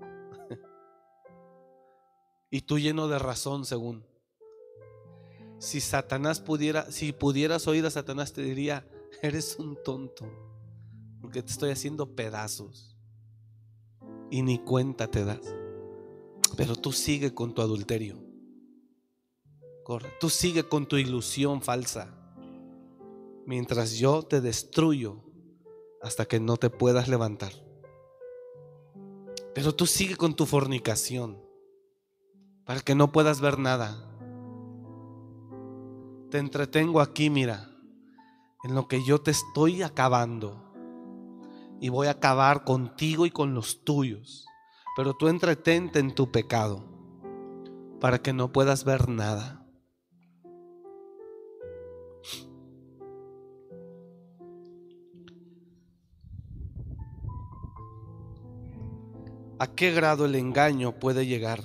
[2.50, 4.04] y tú lleno de razón según.
[5.58, 8.84] Si Satanás pudiera, si pudieras oír a Satanás, te diría,
[9.22, 10.26] eres un tonto,
[11.20, 12.96] porque te estoy haciendo pedazos.
[14.28, 15.61] Y ni cuenta te das.
[16.56, 18.18] Pero tú sigue con tu adulterio.
[20.20, 22.14] Tú sigue con tu ilusión falsa.
[23.46, 25.22] Mientras yo te destruyo
[26.00, 27.52] hasta que no te puedas levantar.
[29.54, 31.42] Pero tú sigue con tu fornicación
[32.64, 34.08] para que no puedas ver nada
[36.32, 37.68] te entretengo aquí, mira,
[38.64, 40.72] en lo que yo te estoy acabando.
[41.78, 44.46] Y voy a acabar contigo y con los tuyos.
[44.96, 46.84] Pero tú entretente en tu pecado
[48.00, 49.64] para que no puedas ver nada.
[59.58, 61.62] ¿A qué grado el engaño puede llegar?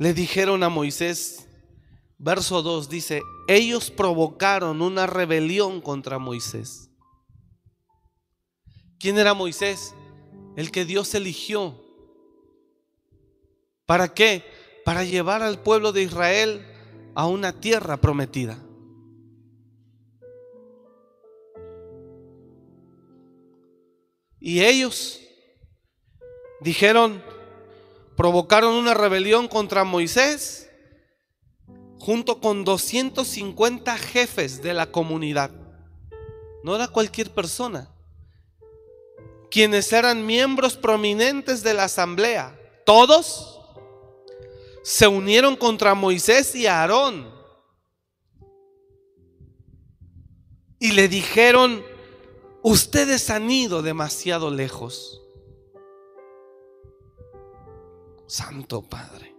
[0.00, 1.46] le dijeron a Moisés,
[2.16, 6.89] verso 2 dice, ellos provocaron una rebelión contra Moisés.
[9.00, 9.94] ¿Quién era Moisés?
[10.56, 11.74] El que Dios eligió.
[13.86, 14.44] ¿Para qué?
[14.84, 16.66] Para llevar al pueblo de Israel
[17.14, 18.58] a una tierra prometida.
[24.38, 25.20] Y ellos
[26.60, 27.22] dijeron,
[28.16, 30.68] provocaron una rebelión contra Moisés
[31.98, 35.50] junto con 250 jefes de la comunidad.
[36.62, 37.94] No era cualquier persona.
[39.50, 43.60] Quienes eran miembros prominentes de la asamblea, todos
[44.82, 47.40] se unieron contra Moisés y Aarón
[50.80, 51.84] y le dijeron,
[52.62, 55.20] ustedes han ido demasiado lejos.
[58.26, 59.36] Santo Padre.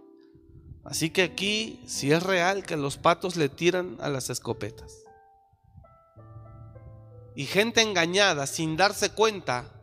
[0.84, 5.02] Así que aquí si es real que los patos le tiran a las escopetas.
[7.34, 9.81] Y gente engañada sin darse cuenta,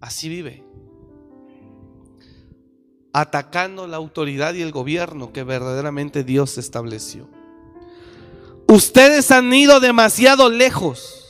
[0.00, 0.64] así vive.
[3.12, 7.28] Atacando la autoridad y el gobierno que verdaderamente Dios estableció.
[8.66, 11.26] Ustedes han ido demasiado lejos.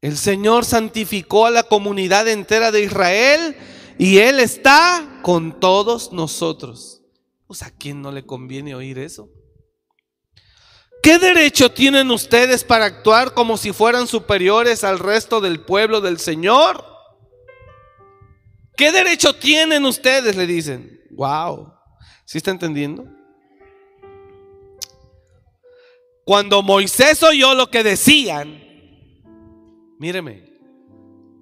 [0.00, 3.56] El Señor santificó a la comunidad entera de Israel
[3.98, 7.02] y Él está con todos nosotros.
[7.46, 9.28] Pues a quién no le conviene oír eso.
[11.02, 16.18] ¿Qué derecho tienen ustedes para actuar como si fueran superiores al resto del pueblo del
[16.18, 16.91] Señor?
[18.82, 20.34] ¿Qué derecho tienen ustedes?
[20.34, 21.00] Le dicen.
[21.12, 21.72] Wow.
[22.24, 23.06] ¿Sí está entendiendo?
[26.24, 28.60] Cuando Moisés oyó lo que decían,
[30.00, 30.52] míreme,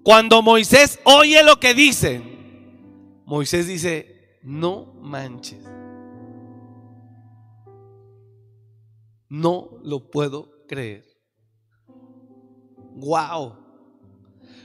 [0.02, 5.64] cuando Moisés oye lo que dicen, Moisés dice, no manches.
[9.30, 11.06] No lo puedo creer.
[12.96, 13.56] Wow.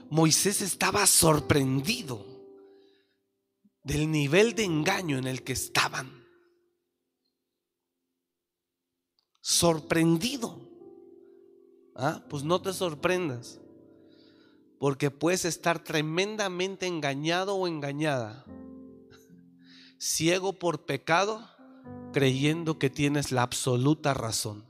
[0.10, 2.25] Moisés estaba sorprendido
[3.86, 6.26] del nivel de engaño en el que estaban.
[9.46, 10.60] sorprendido.
[11.96, 13.62] Ah, pues no te sorprendas,
[14.80, 18.44] porque puedes estar tremendamente engañado o engañada,
[20.00, 21.48] ciego por pecado,
[22.12, 24.65] creyendo que tienes la absoluta razón.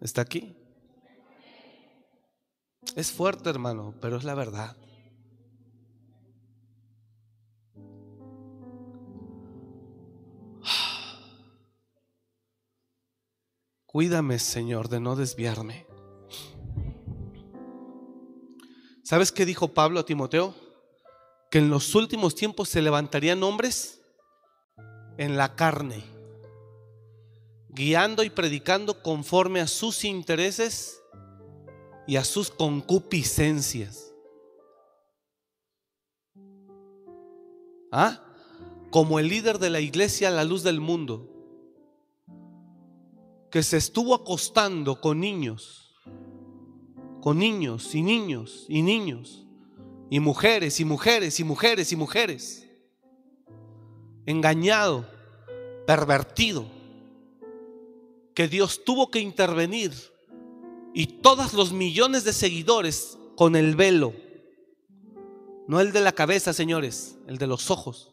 [0.00, 0.56] ¿Está aquí?
[2.94, 4.76] Es fuerte, hermano, pero es la verdad.
[13.86, 15.86] Cuídame, Señor, de no desviarme.
[19.02, 20.54] ¿Sabes qué dijo Pablo a Timoteo?
[21.50, 24.02] Que en los últimos tiempos se levantarían hombres
[25.16, 26.04] en la carne,
[27.68, 31.02] guiando y predicando conforme a sus intereses
[32.06, 34.14] y a sus concupiscencias.
[37.92, 38.22] ¿Ah?
[38.90, 41.28] Como el líder de la iglesia a la luz del mundo,
[43.50, 45.94] que se estuvo acostando con niños,
[47.20, 49.46] con niños y niños y niños,
[50.10, 52.66] y mujeres y mujeres y mujeres y mujeres,
[54.26, 55.06] engañado,
[55.86, 56.77] pervertido,
[58.38, 59.92] que Dios tuvo que intervenir
[60.94, 64.14] y todos los millones de seguidores con el velo.
[65.66, 68.12] No el de la cabeza, señores, el de los ojos.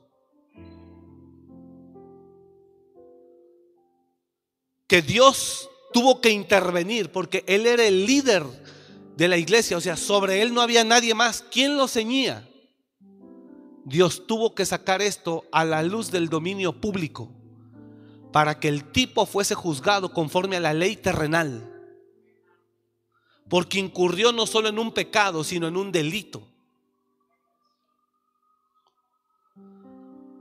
[4.88, 8.46] Que Dios tuvo que intervenir porque Él era el líder
[9.16, 11.46] de la iglesia, o sea, sobre Él no había nadie más.
[11.52, 12.50] ¿Quién lo ceñía?
[13.84, 17.30] Dios tuvo que sacar esto a la luz del dominio público
[18.36, 21.72] para que el tipo fuese juzgado conforme a la ley terrenal
[23.48, 26.46] porque incurrió no solo en un pecado, sino en un delito.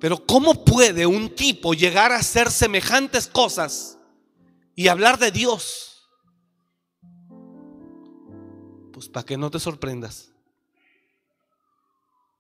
[0.01, 3.97] Pero ¿cómo puede un tipo llegar a hacer semejantes cosas
[4.75, 6.05] y hablar de Dios?
[8.93, 10.33] Pues para que no te sorprendas.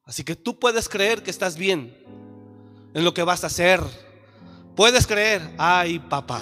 [0.05, 1.96] Así que tú puedes creer que estás bien
[2.92, 4.03] en lo que vas a hacer.
[4.76, 6.40] Puedes creer, ay papá,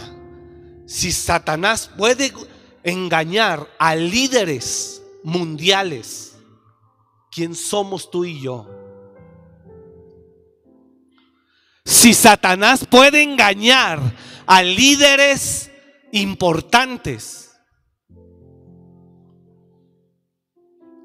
[0.87, 2.33] si Satanás puede
[2.83, 6.35] engañar a líderes mundiales,
[7.31, 8.69] ¿quién somos tú y yo?
[11.85, 14.01] Si Satanás puede engañar
[14.47, 15.71] a líderes
[16.13, 17.51] importantes,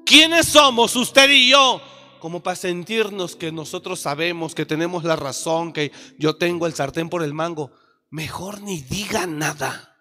[0.06, 1.80] ¿quiénes somos usted y yo?
[2.20, 7.08] Como para sentirnos que nosotros sabemos que tenemos la razón, que yo tengo el sartén
[7.08, 7.70] por el mango.
[8.10, 9.96] Mejor ni diga nada.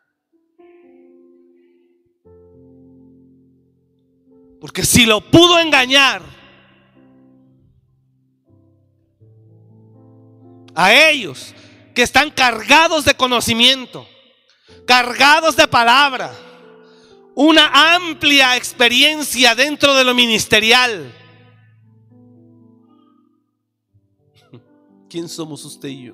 [4.59, 6.23] Porque si lo pudo engañar
[10.73, 11.53] a ellos
[11.93, 14.07] que están cargados de conocimiento,
[14.85, 16.31] cargados de palabra,
[17.35, 21.13] una amplia experiencia dentro de lo ministerial.
[25.09, 26.13] ¿Quién somos usted y yo?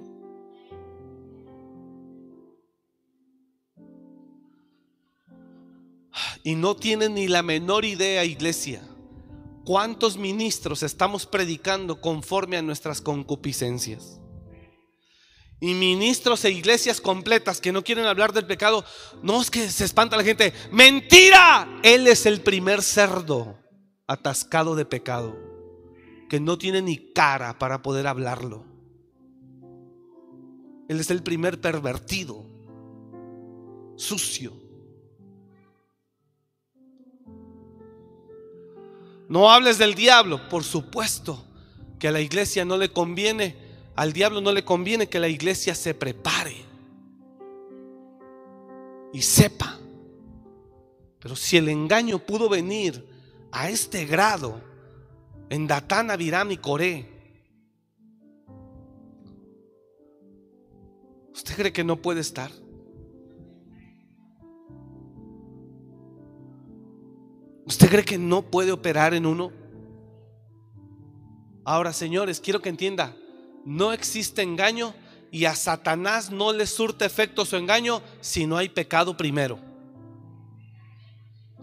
[6.43, 8.81] Y no tienen ni la menor idea, iglesia,
[9.63, 14.19] cuántos ministros estamos predicando conforme a nuestras concupiscencias.
[15.61, 18.83] Y ministros e iglesias completas que no quieren hablar del pecado,
[19.21, 20.53] no es que se espanta la gente.
[20.71, 23.57] Mentira, Él es el primer cerdo
[24.05, 25.37] atascado de pecado,
[26.29, 28.72] que no tiene ni cara para poder hablarlo.
[30.87, 32.45] Él es el primer pervertido,
[33.95, 34.53] sucio.
[39.29, 41.43] No hables del diablo, por supuesto
[41.97, 43.55] que a la iglesia no le conviene,
[43.95, 46.55] al diablo no le conviene que la iglesia se prepare
[49.13, 49.79] y sepa.
[51.19, 53.07] Pero si el engaño pudo venir
[53.51, 54.59] a este grado
[55.49, 57.12] en Datán, Abiram y Coré,
[61.33, 62.51] ¿usted cree que no puede estar?
[67.65, 69.51] ¿Usted cree que no puede operar en uno?
[71.65, 73.15] Ahora, señores, quiero que entienda,
[73.65, 74.93] no existe engaño
[75.31, 79.59] y a Satanás no le surte efecto su engaño si no hay pecado primero.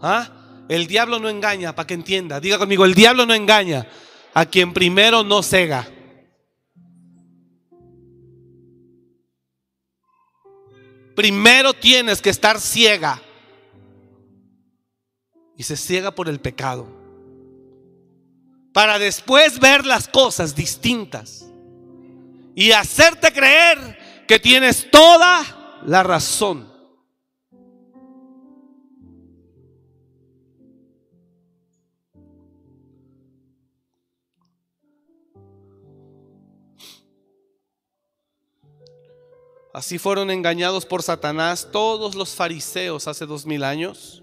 [0.01, 0.29] ¿Ah?
[0.67, 2.39] El diablo no engaña, para que entienda.
[2.39, 3.87] Diga conmigo, el diablo no engaña
[4.33, 5.87] a quien primero no cega.
[11.21, 13.21] Primero tienes que estar ciega.
[15.55, 16.87] Y se ciega por el pecado.
[18.73, 21.45] Para después ver las cosas distintas.
[22.55, 26.70] Y hacerte creer que tienes toda la razón.
[39.73, 44.21] Así fueron engañados por Satanás todos los fariseos hace dos mil años.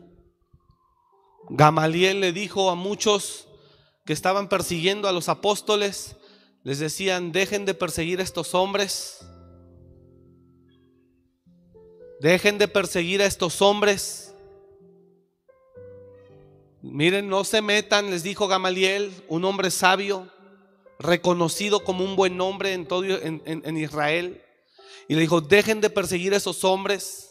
[1.48, 3.48] Gamaliel le dijo a muchos
[4.04, 6.16] que estaban persiguiendo a los apóstoles,
[6.64, 9.26] les decían, dejen de perseguir a estos hombres,
[12.20, 14.34] dejen de perseguir a estos hombres.
[16.82, 20.28] Miren, no se metan, les dijo Gamaliel, un hombre sabio,
[20.98, 24.42] reconocido como un buen hombre en todo en, en Israel.
[25.08, 27.30] Y le dijo, dejen de perseguir a esos hombres.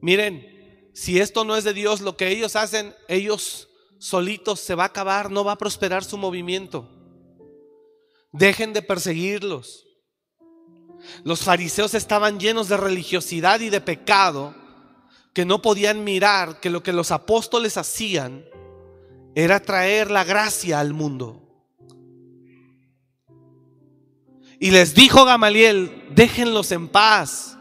[0.00, 4.84] Miren, si esto no es de Dios, lo que ellos hacen, ellos solitos se va
[4.84, 6.88] a acabar, no va a prosperar su movimiento.
[8.32, 9.86] Dejen de perseguirlos.
[11.24, 14.54] Los fariseos estaban llenos de religiosidad y de pecado
[15.32, 18.44] que no podían mirar que lo que los apóstoles hacían
[19.34, 21.45] era traer la gracia al mundo.
[24.58, 27.58] Y les dijo Gamaliel, déjenlos en paz.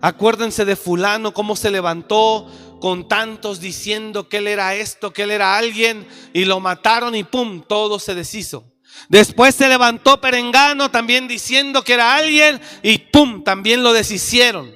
[0.00, 5.30] Acuérdense de fulano, cómo se levantó con tantos diciendo que él era esto, que él
[5.30, 8.72] era alguien, y lo mataron y pum, todo se deshizo.
[9.08, 14.72] Después se levantó Perengano también diciendo que era alguien y pum, también lo deshicieron.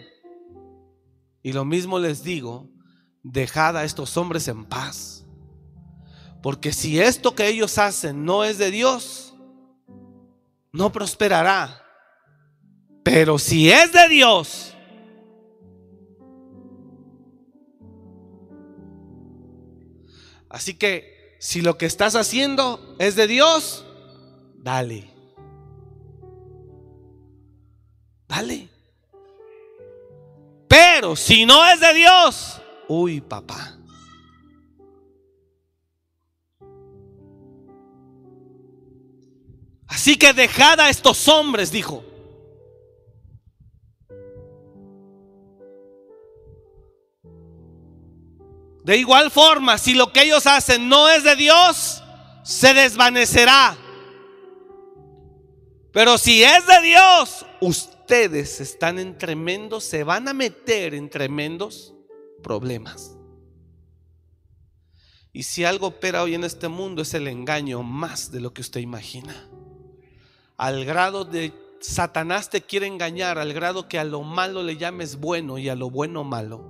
[1.43, 2.69] Y lo mismo les digo,
[3.23, 5.25] dejad a estos hombres en paz.
[6.43, 9.30] Porque si esto que ellos hacen no es de Dios,
[10.73, 11.85] no prosperará.
[13.03, 14.75] Pero si es de Dios,
[20.49, 23.87] así que si lo que estás haciendo es de Dios,
[24.59, 25.11] dale.
[28.29, 28.69] Dale.
[30.69, 33.80] Pero si no es de Dios, uy, papá.
[39.91, 42.05] Así que dejad a estos hombres, dijo.
[48.85, 52.03] De igual forma, si lo que ellos hacen no es de Dios,
[52.45, 53.77] se desvanecerá.
[55.93, 61.95] Pero si es de Dios, ustedes están en tremendos, se van a meter en tremendos
[62.45, 63.17] problemas.
[65.33, 68.61] Y si algo opera hoy en este mundo es el engaño más de lo que
[68.61, 69.50] usted imagina
[70.61, 75.19] al grado de Satanás te quiere engañar, al grado que a lo malo le llames
[75.19, 76.63] bueno y a lo bueno malo.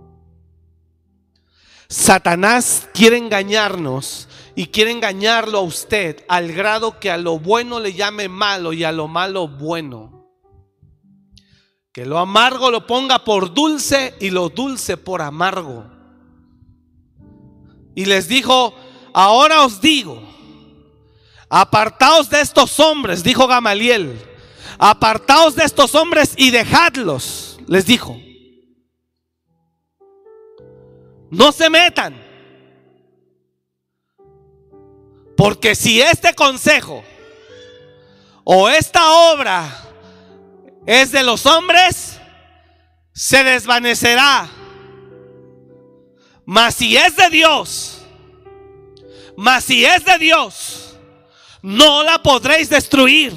[1.89, 7.93] Satanás quiere engañarnos y quiere engañarlo a usted al grado que a lo bueno le
[7.93, 10.31] llame malo y a lo malo bueno.
[11.91, 15.85] Que lo amargo lo ponga por dulce y lo dulce por amargo.
[17.97, 18.73] Y les dijo,
[19.13, 20.30] ahora os digo,
[21.51, 24.27] Apartaos de estos hombres, dijo Gamaliel.
[24.79, 28.17] apartaos de estos hombres y dejadlos, les dijo.
[31.29, 32.15] No se metan.
[35.37, 37.03] Porque si este consejo
[38.45, 39.67] o esta obra
[40.87, 42.21] es de los hombres,
[43.13, 44.49] se desvanecerá.
[46.45, 48.03] Mas si es de Dios,
[49.37, 50.80] mas si es de Dios,
[51.63, 53.33] no la podréis destruir.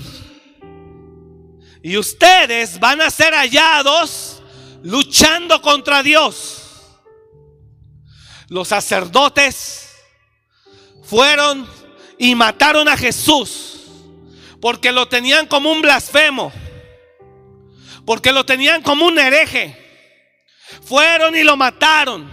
[1.82, 4.42] Y ustedes van a ser hallados
[4.84, 6.62] luchando contra Dios.
[8.48, 9.90] Los sacerdotes
[11.04, 11.68] fueron
[12.18, 13.82] y mataron a Jesús
[14.62, 16.54] porque lo tenían como un blasfemo,
[18.06, 19.78] porque lo tenían como un hereje.
[20.86, 22.32] Fueron y lo mataron.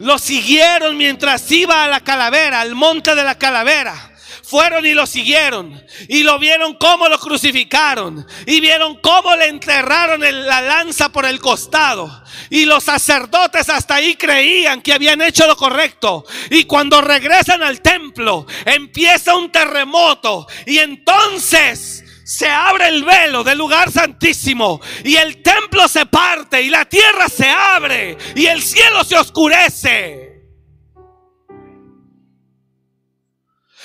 [0.00, 4.13] Lo siguieron mientras iba a la calavera, al monte de la calavera
[4.54, 10.20] fueron y lo siguieron y lo vieron cómo lo crucificaron y vieron cómo le enterraron
[10.20, 12.22] la lanza por el costado.
[12.50, 16.24] Y los sacerdotes hasta ahí creían que habían hecho lo correcto.
[16.50, 23.58] Y cuando regresan al templo, empieza un terremoto y entonces se abre el velo del
[23.58, 29.02] lugar santísimo y el templo se parte y la tierra se abre y el cielo
[29.02, 30.33] se oscurece.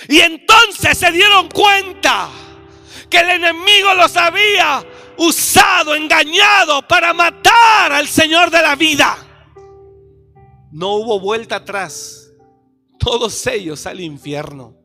[0.07, 2.29] Y entonces se dieron cuenta
[3.09, 4.85] que el enemigo los había
[5.17, 9.17] usado, engañado para matar al Señor de la vida.
[10.71, 12.31] No hubo vuelta atrás.
[12.99, 14.75] Todos ellos al infierno.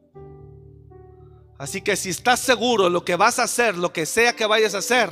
[1.58, 4.74] Así que si estás seguro lo que vas a hacer, lo que sea que vayas
[4.74, 5.10] a hacer,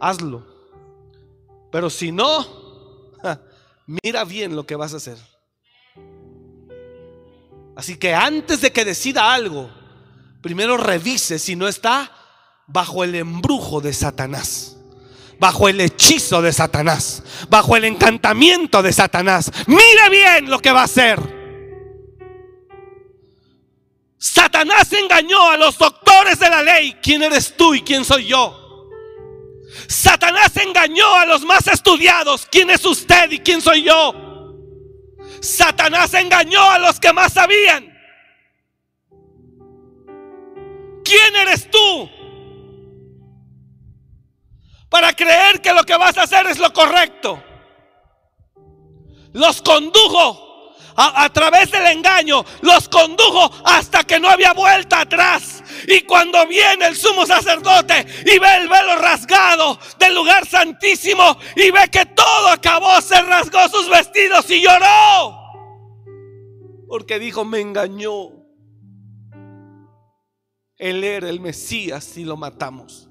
[0.00, 0.44] hazlo.
[1.70, 3.12] Pero si no,
[4.02, 5.18] mira bien lo que vas a hacer.
[7.78, 9.70] Así que antes de que decida algo,
[10.42, 12.10] primero revise si no está
[12.66, 14.76] bajo el embrujo de Satanás,
[15.38, 19.52] bajo el hechizo de Satanás, bajo el encantamiento de Satanás.
[19.68, 21.20] Mire bien lo que va a hacer.
[24.18, 26.96] Satanás engañó a los doctores de la ley.
[27.00, 28.90] ¿Quién eres tú y quién soy yo?
[29.86, 32.48] Satanás engañó a los más estudiados.
[32.50, 34.27] ¿Quién es usted y quién soy yo?
[35.40, 37.96] Satanás engañó a los que más sabían.
[41.04, 42.10] ¿Quién eres tú?
[44.88, 47.42] Para creer que lo que vas a hacer es lo correcto.
[49.32, 50.47] Los condujo
[50.96, 55.62] a, través del engaño, los condujo hasta que no había vuelta atrás.
[55.86, 61.70] Y cuando viene el sumo sacerdote y ve el velo rasgado del lugar santísimo y
[61.70, 65.38] ve que todo acabó, se rasgó sus vestidos y lloró.
[66.88, 68.30] Porque dijo, me engañó.
[70.76, 73.08] Él era el Mesías y lo matamos.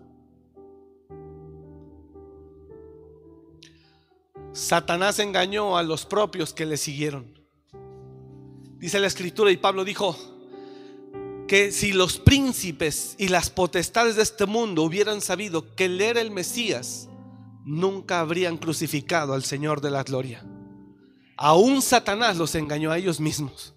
[4.58, 7.37] Satanás engañó a los propios que le siguieron.
[8.80, 10.16] Dice la escritura y Pablo dijo
[11.48, 16.22] que si los príncipes y las potestades de este mundo hubieran sabido que él era
[16.22, 17.10] el Mesías,
[17.66, 20.46] nunca habrían crucificado al Señor de la gloria.
[21.38, 23.74] Aún Satanás los engañó a ellos mismos.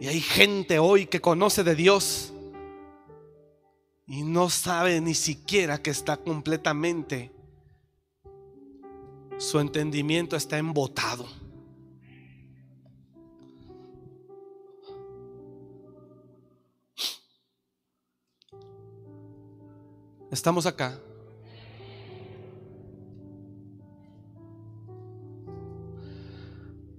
[0.00, 2.32] Y hay gente hoy que conoce de Dios
[4.06, 7.32] y no sabe ni siquiera que está completamente,
[9.38, 11.26] su entendimiento está embotado.
[20.30, 20.98] Estamos acá.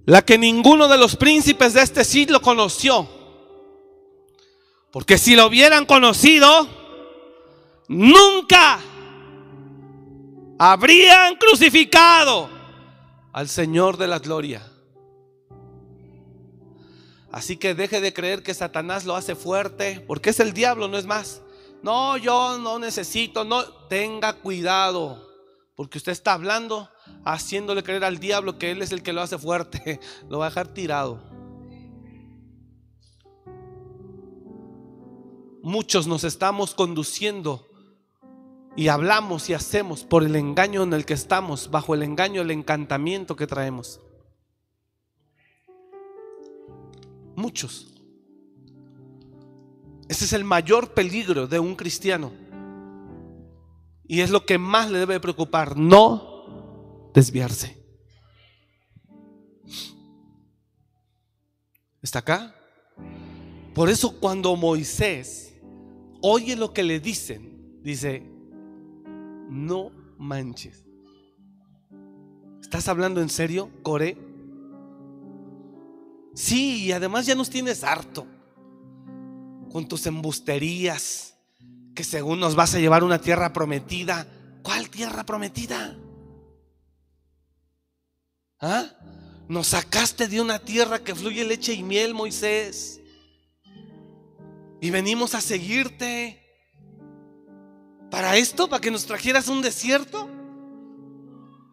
[0.06, 3.06] La que ninguno de los príncipes de este siglo conoció.
[4.90, 6.66] Porque si lo hubieran conocido,
[7.88, 8.80] nunca
[10.58, 12.50] habrían crucificado
[13.32, 14.66] al Señor de la gloria.
[17.30, 20.98] Así que deje de creer que Satanás lo hace fuerte, porque es el diablo, no
[20.98, 21.42] es más.
[21.82, 25.28] No, yo no necesito, no, tenga cuidado,
[25.76, 26.88] porque usted está hablando
[27.24, 30.48] haciéndole creer al diablo que él es el que lo hace fuerte, lo va a
[30.48, 31.22] dejar tirado.
[35.62, 37.67] Muchos nos estamos conduciendo
[38.78, 42.52] y hablamos y hacemos por el engaño en el que estamos, bajo el engaño, el
[42.52, 44.00] encantamiento que traemos.
[47.34, 47.92] Muchos.
[50.08, 52.30] Ese es el mayor peligro de un cristiano.
[54.06, 55.76] Y es lo que más le debe preocupar.
[55.76, 57.84] No desviarse.
[62.00, 62.54] ¿Está acá?
[63.74, 65.52] Por eso cuando Moisés
[66.22, 68.37] oye lo que le dicen, dice,
[69.48, 70.84] no manches.
[72.60, 74.16] ¿Estás hablando en serio, Core?
[76.34, 78.26] Sí, y además ya nos tienes harto
[79.70, 81.34] con tus embusterías,
[81.94, 84.26] que según nos vas a llevar una tierra prometida.
[84.62, 85.98] ¿Cuál tierra prometida?
[88.60, 88.84] ¿Ah?
[89.48, 93.00] Nos sacaste de una tierra que fluye leche y miel, Moisés.
[94.80, 96.47] Y venimos a seguirte.
[98.10, 98.68] ¿Para esto?
[98.68, 100.28] ¿Para que nos trajeras un desierto?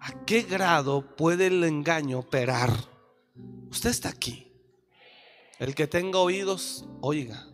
[0.01, 2.71] ¿A qué grado puede el engaño operar?
[3.69, 4.51] Usted está aquí.
[5.59, 7.47] El que tenga oídos, oiga.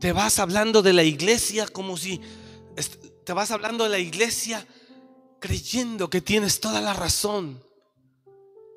[0.00, 2.20] Te vas hablando de la iglesia como si
[3.24, 4.66] te vas hablando de la iglesia
[5.40, 7.62] creyendo que tienes toda la razón.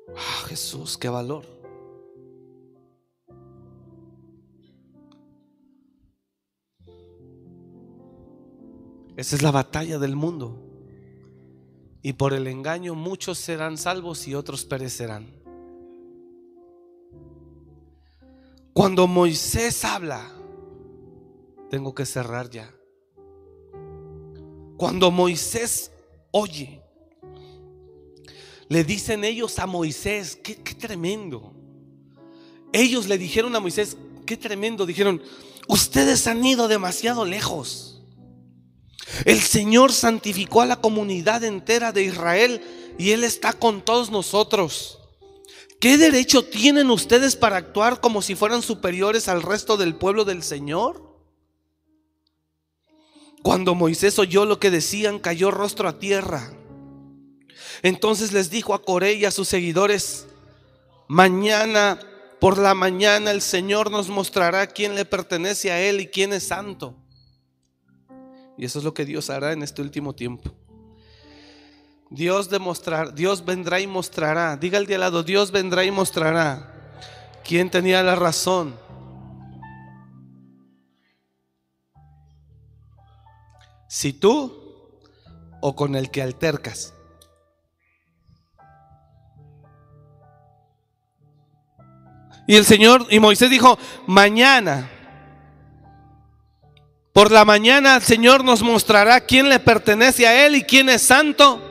[0.08, 1.44] Ah, Jesús, qué valor.
[9.16, 10.58] Esa es la batalla del mundo.
[12.02, 15.42] Y por el engaño muchos serán salvos y otros perecerán.
[18.72, 20.32] Cuando Moisés habla,
[21.70, 22.74] tengo que cerrar ya.
[24.76, 25.92] Cuando Moisés
[26.32, 26.81] oye,
[28.72, 31.52] le dicen ellos a Moisés, qué, tremendo.
[32.72, 35.22] Ellos le dijeron a Moisés, qué tremendo, dijeron,
[35.68, 38.00] ustedes han ido demasiado lejos.
[39.26, 42.62] El Señor santificó a la comunidad entera de Israel
[42.96, 45.00] y Él está con todos nosotros.
[45.78, 50.42] ¿Qué derecho tienen ustedes para actuar como si fueran superiores al resto del pueblo del
[50.42, 51.14] Señor?
[53.42, 56.54] Cuando Moisés oyó lo que decían, cayó rostro a tierra.
[57.82, 60.26] Entonces les dijo a Coré y a sus seguidores,
[61.08, 61.98] mañana
[62.40, 66.48] por la mañana el Señor nos mostrará quién le pertenece a Él y quién es
[66.48, 66.96] santo.
[68.58, 70.52] Y eso es lo que Dios hará en este último tiempo.
[72.10, 74.56] Dios demostrar, Dios vendrá y mostrará.
[74.56, 76.92] Diga el de al lado, Dios vendrá y mostrará
[77.44, 78.74] quién tenía la razón
[83.92, 84.50] Si tú
[85.60, 86.91] o con el que altercas.
[92.52, 94.90] Y el Señor y Moisés dijo, mañana,
[97.14, 101.00] por la mañana el Señor nos mostrará quién le pertenece a Él y quién es
[101.00, 101.62] santo.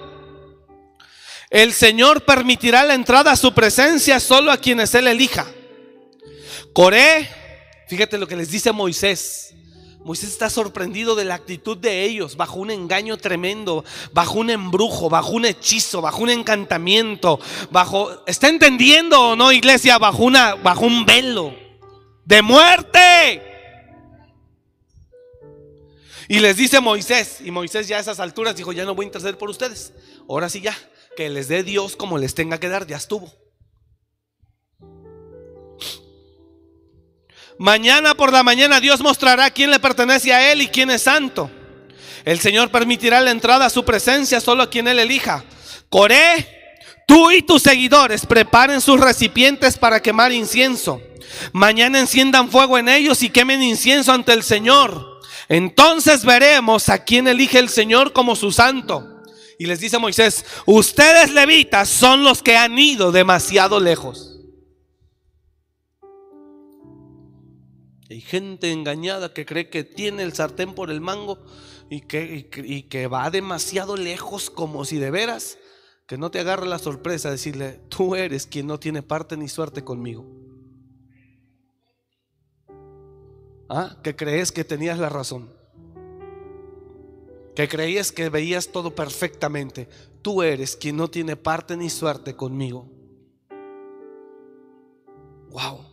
[1.51, 5.45] El Señor permitirá la entrada a su presencia solo a quienes Él elija.
[6.73, 7.29] Coré,
[7.87, 9.53] fíjate lo que les dice Moisés.
[10.03, 15.09] Moisés está sorprendido de la actitud de ellos, bajo un engaño tremendo, bajo un embrujo,
[15.09, 17.39] bajo un hechizo, bajo un encantamiento,
[17.69, 19.99] bajo ¿Está entendiendo o no, iglesia?
[19.99, 21.53] Bajo una bajo un velo
[22.25, 23.41] de muerte.
[26.27, 29.07] Y les dice Moisés, y Moisés ya a esas alturas dijo, "Ya no voy a
[29.07, 29.93] interceder por ustedes.
[30.29, 30.75] Ahora sí ya,
[31.17, 33.40] que les dé Dios como les tenga que dar, ya estuvo."
[37.61, 41.51] Mañana por la mañana Dios mostrará quién le pertenece a Él y quién es santo.
[42.25, 45.45] El Señor permitirá la entrada a su presencia solo a quien Él elija.
[45.87, 46.47] Coré,
[47.07, 51.03] tú y tus seguidores preparen sus recipientes para quemar incienso.
[51.53, 55.19] Mañana enciendan fuego en ellos y quemen incienso ante el Señor.
[55.47, 59.21] Entonces veremos a quién elige el Señor como su santo.
[59.59, 64.40] Y les dice Moisés, ustedes levitas son los que han ido demasiado lejos.
[68.11, 71.39] Hay gente engañada que cree que tiene el sartén por el mango
[71.89, 75.57] y que, y va demasiado lejos como si de veras
[76.07, 79.47] que no te agarre la sorpresa de decirle, tú eres quien no tiene parte ni
[79.47, 80.25] suerte conmigo.
[83.69, 83.95] ¿Ah?
[84.03, 85.49] Que crees que tenías la razón.
[87.55, 89.87] Que creías que veías todo perfectamente.
[90.21, 92.91] Tú eres quien no tiene parte ni suerte conmigo.
[95.51, 95.90] Wow.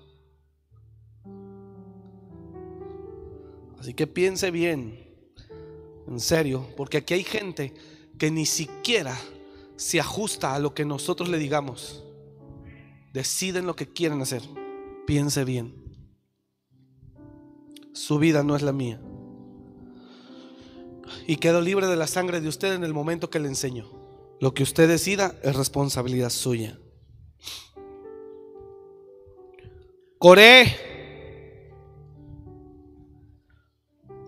[3.79, 5.09] Así que piense bien,
[6.07, 7.75] en serio, porque aquí hay gente
[8.19, 9.17] que ni siquiera
[9.77, 12.05] se ajusta a lo que nosotros le digamos.
[13.13, 14.43] Deciden lo que quieren hacer.
[15.07, 15.75] Piense bien.
[17.93, 19.01] Su vida no es la mía.
[21.27, 23.87] Y quedo libre de la sangre de usted en el momento que le enseño.
[24.41, 26.79] Lo que usted decida es responsabilidad suya.
[30.19, 30.88] Coré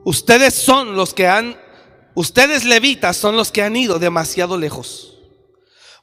[0.04, 1.56] Ustedes son los que han,
[2.14, 5.18] ustedes levitas son los que han ido demasiado lejos.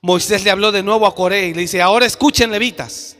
[0.02, 3.18] Moisés le habló de nuevo a Coré y le dice, ahora escuchen levitas.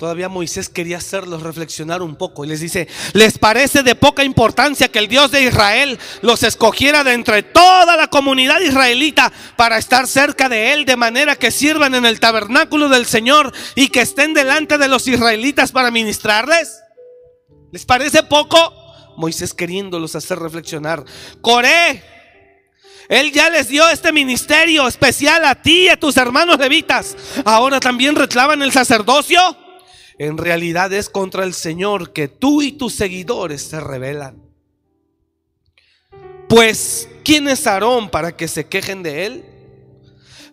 [0.00, 4.88] Todavía Moisés quería hacerlos reflexionar un poco y les dice, ¿les parece de poca importancia
[4.88, 10.06] que el Dios de Israel los escogiera de entre toda la comunidad israelita para estar
[10.06, 14.32] cerca de él de manera que sirvan en el tabernáculo del Señor y que estén
[14.32, 16.80] delante de los israelitas para ministrarles?
[17.70, 18.79] ¿Les parece poco?
[19.16, 21.04] Moisés queriéndolos hacer reflexionar.
[21.40, 22.02] Coré,
[23.08, 27.16] él ya les dio este ministerio especial a ti y a tus hermanos levitas.
[27.44, 29.40] Ahora también reclaman el sacerdocio
[30.20, 34.36] en realidad es contra el Señor que tú y tus seguidores se rebelan.
[36.46, 39.44] Pues, ¿quién es Aarón para que se quejen de él?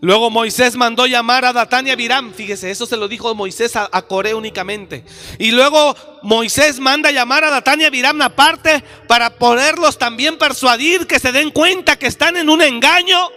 [0.01, 2.33] Luego Moisés mandó llamar a Datán y a Biram.
[2.33, 5.03] Fíjese, eso se lo dijo Moisés a, a Coré únicamente.
[5.39, 11.07] Y luego Moisés manda llamar a Datán y a Biram aparte para poderlos también persuadir
[11.07, 13.29] que se den cuenta que están en un engaño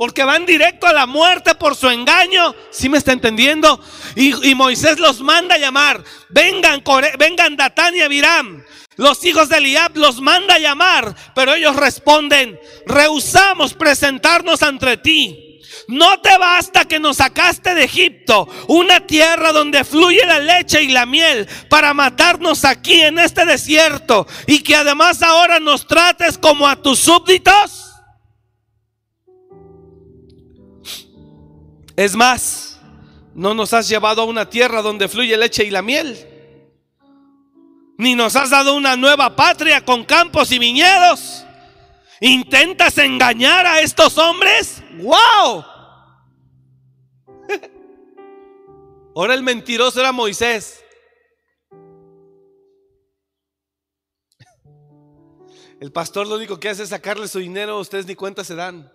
[0.00, 2.54] porque van directo a la muerte por su engaño.
[2.70, 3.78] ¿Sí me está entendiendo?
[4.16, 6.02] Y, Moisés los manda a llamar.
[6.30, 6.82] Vengan,
[7.18, 8.64] vengan Datán y Abiram.
[8.96, 11.14] Los hijos de Eliab los manda a llamar.
[11.34, 15.49] Pero ellos responden, rehusamos presentarnos ante ti.
[15.88, 20.88] No te basta que nos sacaste de Egipto, una tierra donde fluye la leche y
[20.88, 26.66] la miel, para matarnos aquí en este desierto y que además ahora nos trates como
[26.66, 27.86] a tus súbditos.
[31.96, 32.80] Es más,
[33.34, 36.26] no nos has llevado a una tierra donde fluye leche y la miel.
[37.98, 41.44] Ni nos has dado una nueva patria con campos y viñedos.
[42.20, 44.82] ¿Intentas engañar a estos hombres?
[44.98, 45.64] ¡Wow!
[49.16, 50.84] Ahora el mentiroso era Moisés.
[55.80, 58.92] El pastor lo único que hace es sacarle su dinero, ustedes ni cuenta se dan.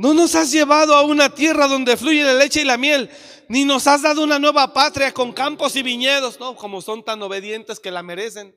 [0.00, 3.10] No nos has llevado a una tierra donde fluye la leche y la miel,
[3.50, 7.20] ni nos has dado una nueva patria con campos y viñedos, no, como son tan
[7.22, 8.56] obedientes que la merecen.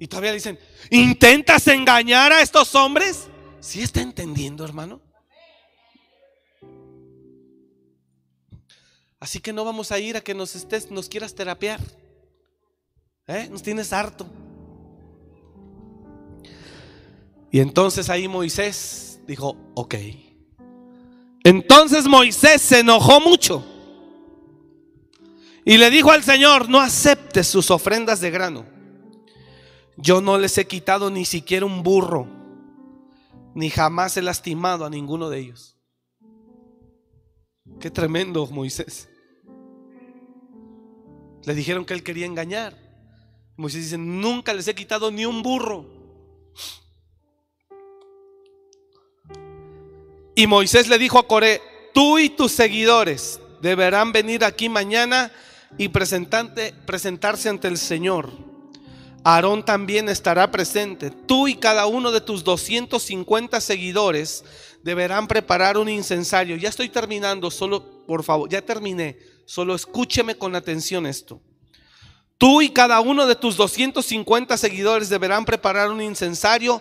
[0.00, 3.28] Y todavía dicen, ¿intentas engañar a estos hombres?
[3.60, 5.02] ¿Sí está entendiendo, hermano?
[9.20, 11.80] Así que no vamos a ir a que nos estés, nos quieras terapiar.
[13.26, 13.46] ¿Eh?
[13.50, 14.26] Nos tienes harto.
[17.50, 19.94] Y entonces ahí Moisés dijo, ok.
[21.44, 23.64] Entonces Moisés se enojó mucho
[25.68, 28.64] y le dijo al Señor, no aceptes sus ofrendas de grano.
[29.98, 32.26] Yo no les he quitado ni siquiera un burro,
[33.54, 35.76] ni jamás he lastimado a ninguno de ellos.
[37.80, 39.10] Qué tremendo Moisés.
[41.44, 42.74] Le dijeron que él quería engañar.
[43.56, 45.84] Moisés dice, nunca les he quitado ni un burro.
[50.38, 51.60] Y Moisés le dijo a Coré,
[51.92, 55.32] tú y tus seguidores deberán venir aquí mañana
[55.76, 58.30] y presentarse ante el Señor.
[59.24, 61.10] Aarón también estará presente.
[61.10, 64.44] Tú y cada uno de tus 250 seguidores
[64.84, 66.54] deberán preparar un incensario.
[66.54, 69.18] Ya estoy terminando, solo por favor, ya terminé.
[69.44, 71.42] Solo escúcheme con atención esto.
[72.38, 76.80] Tú y cada uno de tus 250 seguidores deberán preparar un incensario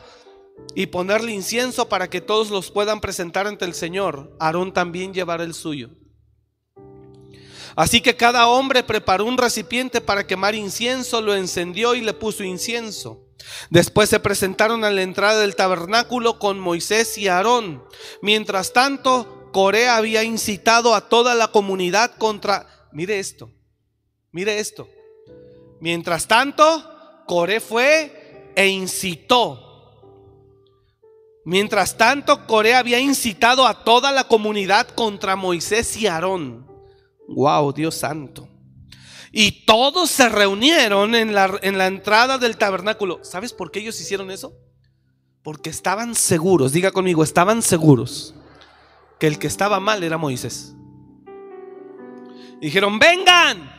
[0.76, 4.36] y ponerle incienso para que todos los puedan presentar ante el Señor.
[4.40, 5.90] Aarón también llevará el suyo.
[7.76, 12.44] Así que cada hombre preparó un recipiente para quemar incienso, lo encendió y le puso
[12.44, 13.28] incienso.
[13.70, 17.84] Después se presentaron a la entrada del tabernáculo con Moisés y Aarón.
[18.22, 22.68] Mientras tanto, Corea había incitado a toda la comunidad contra...
[22.92, 23.52] Mire esto,
[24.32, 24.90] mire esto.
[25.80, 29.67] Mientras tanto, Coré fue e incitó
[31.48, 36.68] Mientras tanto, Corea había incitado a toda la comunidad contra Moisés y Aarón.
[37.30, 38.50] Wow, Dios santo.
[39.32, 43.22] Y todos se reunieron en la, en la entrada del tabernáculo.
[43.24, 44.56] ¿Sabes por qué ellos hicieron eso?
[45.42, 48.36] Porque estaban seguros, diga conmigo, estaban seguros
[49.18, 50.76] que el que estaba mal era Moisés.
[52.60, 53.72] Dijeron, vengan,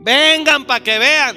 [0.00, 1.36] vengan para que vean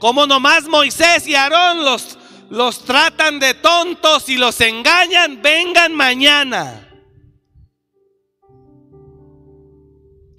[0.00, 2.18] cómo nomás Moisés y Aarón los,
[2.50, 6.88] los tratan de tontos y los engañan, vengan mañana.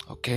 [0.08, 0.30] Ok.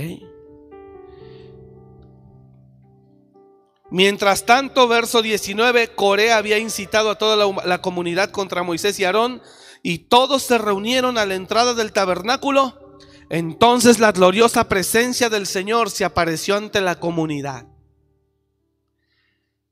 [3.91, 9.05] Mientras tanto, verso 19, Corea había incitado a toda la, la, comunidad contra Moisés y
[9.05, 9.41] Aarón,
[9.81, 12.97] y todos se reunieron a la entrada del tabernáculo
[13.29, 17.68] Entonces la gloriosa presencia del Señor se apareció ante la comunidad.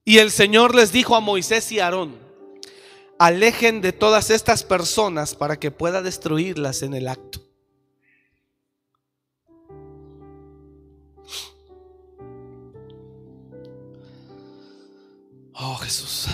[0.07, 2.17] Y el Señor les dijo a Moisés y Aarón,
[3.19, 7.41] alejen de todas estas personas para que pueda destruirlas en el acto.
[15.51, 16.27] Oh Jesús.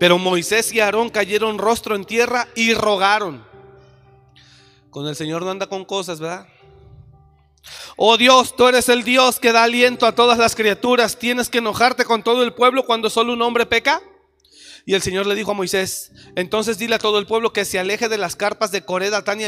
[0.00, 3.44] Pero Moisés y Aarón cayeron rostro en tierra y rogaron.
[4.88, 6.48] Con el Señor no anda con cosas, ¿verdad?
[7.96, 11.18] Oh Dios, tú eres el Dios que da aliento a todas las criaturas.
[11.18, 14.00] ¿Tienes que enojarte con todo el pueblo cuando solo un hombre peca?
[14.86, 17.78] Y el Señor le dijo a Moisés, entonces dile a todo el pueblo que se
[17.78, 19.44] aleje de las carpas de Coré, Datán y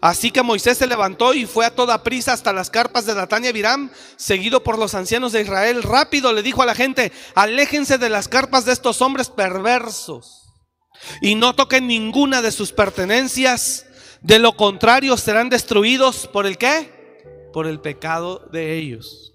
[0.00, 3.44] Así que Moisés se levantó y fue a toda prisa hasta las carpas de Datán
[3.44, 5.82] y Abiram, seguido por los ancianos de Israel.
[5.82, 10.44] Rápido le dijo a la gente, aléjense de las carpas de estos hombres perversos
[11.20, 13.86] y no toquen ninguna de sus pertenencias.
[14.24, 17.20] De lo contrario serán destruidos por el qué?
[17.52, 19.34] Por el pecado de ellos.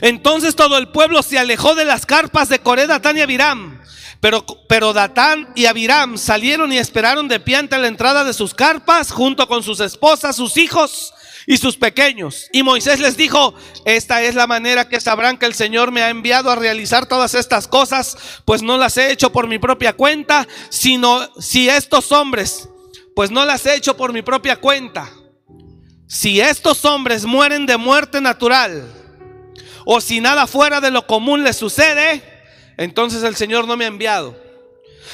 [0.00, 3.82] Entonces todo el pueblo se alejó de las carpas de Coré, Datán y Abiram.
[4.20, 8.54] Pero, pero Datán y Abiram salieron y esperaron de pie ante la entrada de sus
[8.54, 11.12] carpas, junto con sus esposas, sus hijos
[11.48, 12.48] y sus pequeños.
[12.52, 13.54] Y Moisés les dijo,
[13.84, 17.34] esta es la manera que sabrán que el Señor me ha enviado a realizar todas
[17.34, 22.68] estas cosas, pues no las he hecho por mi propia cuenta, sino si estos hombres,
[23.14, 25.10] pues no las he hecho por mi propia cuenta.
[26.06, 28.84] Si estos hombres mueren de muerte natural,
[29.84, 32.22] o si nada fuera de lo común les sucede,
[32.76, 34.36] entonces el Señor no me ha enviado.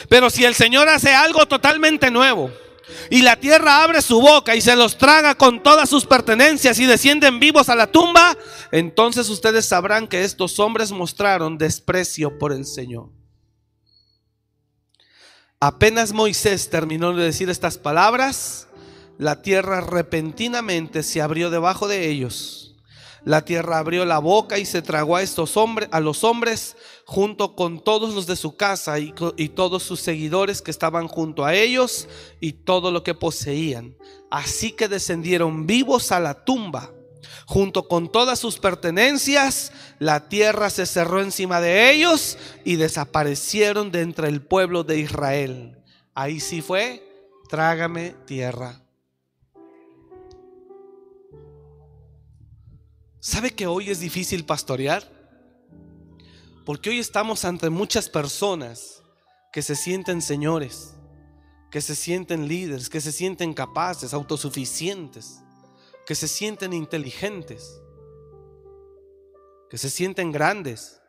[0.08, 2.50] Pero si el Señor hace algo totalmente nuevo
[3.10, 6.86] y la tierra abre su boca y se los traga con todas sus pertenencias y
[6.86, 8.36] descienden vivos a la tumba,
[8.72, 13.19] entonces ustedes sabrán que estos hombres mostraron desprecio por el Señor.
[15.60, 18.66] Apenas Moisés terminó de decir estas palabras,
[19.18, 22.60] la tierra repentinamente se abrió debajo de ellos
[23.24, 27.54] la tierra abrió la boca y se tragó a estos hombres, a los hombres, junto
[27.54, 31.54] con todos los de su casa y, y todos sus seguidores que estaban junto a
[31.54, 32.08] ellos
[32.40, 33.96] y todo lo que poseían.
[34.30, 36.90] Así que descendieron vivos a la tumba.
[37.46, 44.02] Junto con todas sus pertenencias, la tierra se cerró encima de ellos y desaparecieron de
[44.02, 45.78] entre el pueblo de Israel.
[46.14, 47.02] Ahí sí fue,
[47.48, 48.82] trágame tierra.
[53.20, 55.04] ¿Sabe que hoy es difícil pastorear?
[56.64, 59.02] Porque hoy estamos ante muchas personas
[59.52, 60.94] que se sienten señores,
[61.70, 65.40] que se sienten líderes, que se sienten capaces, autosuficientes,
[66.10, 67.80] que se sienten inteligentes,
[69.70, 71.00] que se sienten grandes.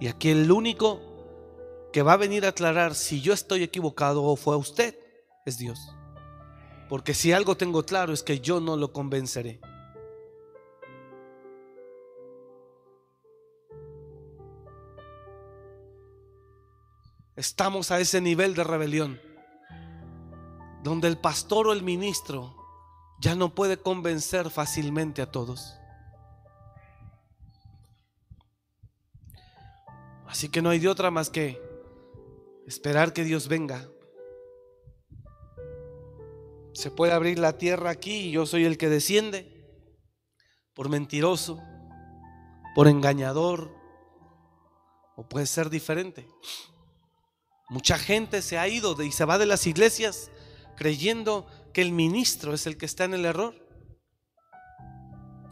[0.00, 1.00] Y aquí el único
[1.92, 4.98] que va a venir a aclarar si yo estoy equivocado o fue usted
[5.46, 5.78] es Dios.
[6.88, 9.60] Porque si algo tengo claro es que yo no lo convenceré.
[17.36, 19.20] Estamos a ese nivel de rebelión,
[20.82, 22.63] donde el pastor o el ministro
[23.20, 25.74] ya no puede convencer fácilmente a todos.
[30.26, 31.62] Así que no hay de otra más que
[32.66, 33.88] esperar que Dios venga.
[36.72, 39.54] Se puede abrir la tierra aquí y yo soy el que desciende
[40.74, 41.62] por mentiroso,
[42.74, 43.70] por engañador,
[45.16, 46.26] o puede ser diferente.
[47.68, 50.30] Mucha gente se ha ido y se va de las iglesias
[50.76, 53.54] creyendo que el ministro es el que está en el error.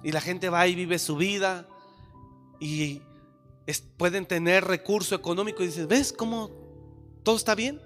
[0.05, 1.69] Y la gente va y vive su vida
[2.61, 3.03] y
[3.97, 6.51] pueden tener recurso económico y dices, ¿ves cómo
[7.25, 7.81] todo está bien?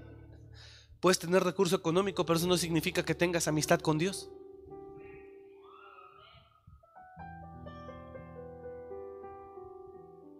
[1.01, 4.31] Puedes tener recurso económico, pero eso no significa que tengas amistad con Dios.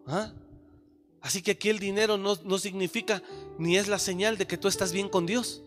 [0.07, 0.33] ¿Ah?
[1.21, 3.23] Así que aquí el dinero no, no significa
[3.59, 5.66] ni es la señal de que tú estás bien con Dios.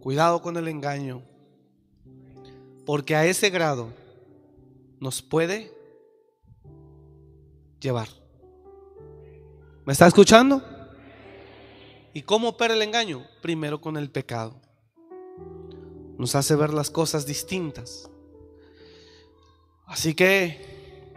[0.00, 1.22] Cuidado con el engaño,
[2.86, 3.92] porque a ese grado
[4.98, 5.72] nos puede
[7.80, 8.08] llevar.
[9.84, 10.62] ¿Me está escuchando?
[12.12, 13.26] ¿Y cómo opera el engaño?
[13.42, 14.60] Primero con el pecado.
[16.18, 18.10] Nos hace ver las cosas distintas.
[19.86, 21.12] Así que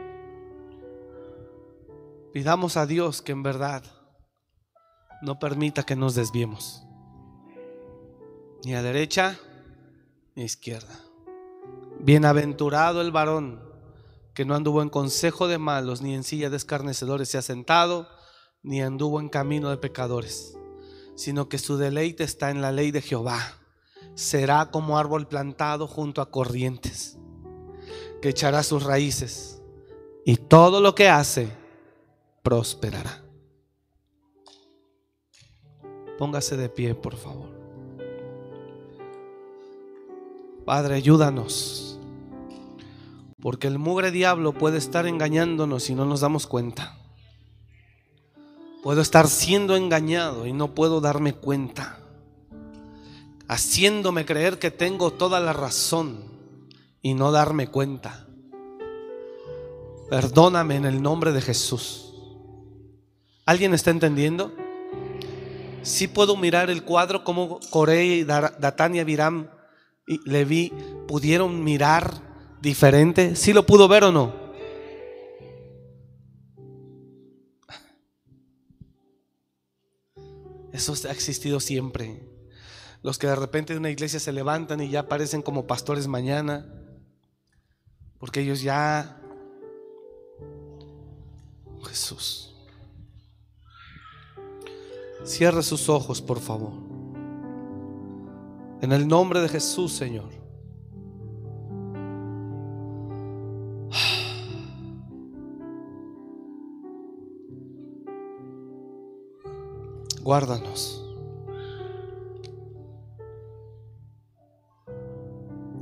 [2.33, 3.83] pidamos a Dios que en verdad
[5.21, 6.82] no permita que nos desviemos.
[8.63, 9.39] Ni a derecha
[10.35, 10.99] ni a izquierda.
[11.99, 13.61] Bienaventurado el varón
[14.33, 18.07] que no anduvo en consejo de malos, ni en silla de escarnecedores se ha sentado,
[18.63, 20.57] ni anduvo en camino de pecadores,
[21.15, 23.39] sino que su deleite está en la ley de Jehová.
[24.15, 27.17] Será como árbol plantado junto a corrientes,
[28.21, 29.61] que echará sus raíces,
[30.25, 31.49] y todo lo que hace
[32.41, 33.23] prosperará.
[36.17, 37.52] Póngase de pie, por favor.
[40.65, 41.99] Padre, ayúdanos.
[43.41, 46.97] Porque el mugre diablo puede estar engañándonos y no nos damos cuenta.
[48.81, 51.99] Puedo estar siendo engañado y no puedo darme cuenta.
[53.47, 56.23] Haciéndome creer que tengo toda la razón
[57.01, 58.25] y no darme cuenta.
[60.09, 62.13] Perdóname en el nombre de Jesús.
[63.45, 64.53] ¿Alguien está entendiendo?
[65.81, 69.49] Si puedo mirar el cuadro como Corey y Datania Viram
[70.07, 70.71] y Levi
[71.07, 73.35] pudieron mirar diferente.
[73.35, 74.43] ¿Sí lo pudo ver o no?
[80.71, 82.27] Eso ha existido siempre.
[83.03, 86.65] Los que de repente de una iglesia se levantan y ya parecen como pastores mañana.
[88.17, 89.19] Porque ellos ya...
[91.85, 92.55] Jesús.
[95.25, 96.92] Cierre sus ojos, por favor.
[98.83, 100.29] En el nombre de Jesús, Señor.
[110.21, 111.01] Guárdanos.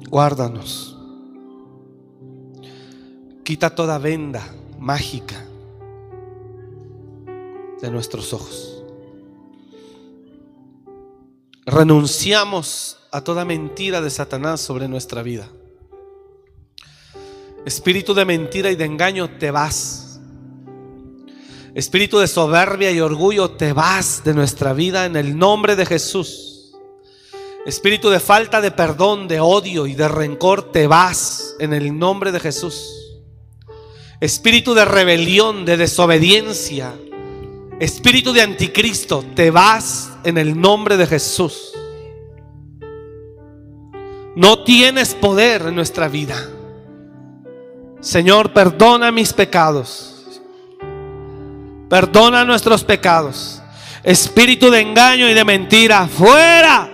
[0.08, 0.95] Guárdanos.
[3.43, 4.43] Quita toda venda
[4.78, 5.43] mágica
[7.82, 8.70] de nuestros ojos.
[11.66, 15.47] Renunciamos a toda mentira de Satanás sobre nuestra vida.
[17.66, 20.20] Espíritu de mentira y de engaño, te vas.
[21.76, 26.74] Espíritu de soberbia y orgullo, te vas de nuestra vida en el nombre de Jesús.
[27.68, 32.32] Espíritu de falta de perdón, de odio y de rencor, te vas en el nombre
[32.32, 33.22] de Jesús.
[34.20, 36.95] Espíritu de rebelión, de desobediencia,
[37.80, 41.74] espíritu de anticristo, te vas en el nombre de Jesús.
[44.36, 46.36] No tienes poder en nuestra vida.
[47.99, 50.41] Señor, perdona mis pecados.
[51.89, 53.61] Perdona nuestros pecados.
[54.03, 56.89] Espíritu de engaño y de mentira, fuera.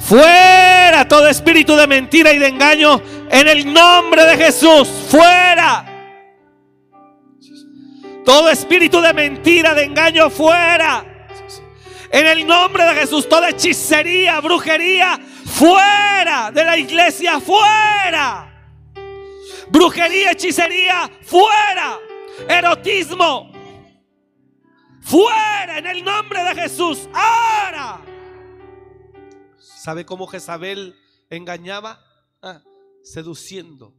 [0.00, 4.88] Fuera todo espíritu de mentira y de engaño en el nombre de Jesús.
[5.08, 5.93] Fuera.
[8.24, 11.28] Todo espíritu de mentira, de engaño, fuera.
[12.10, 18.50] En el nombre de Jesús, toda hechicería, brujería, fuera de la iglesia, fuera.
[19.68, 21.98] Brujería, hechicería, fuera.
[22.48, 23.52] Erotismo,
[25.00, 27.08] fuera en el nombre de Jesús.
[27.12, 28.00] Ahora.
[29.58, 30.96] ¿Sabe cómo Jezabel
[31.28, 32.00] engañaba?
[32.42, 32.62] Ah,
[33.02, 33.94] seduciendo.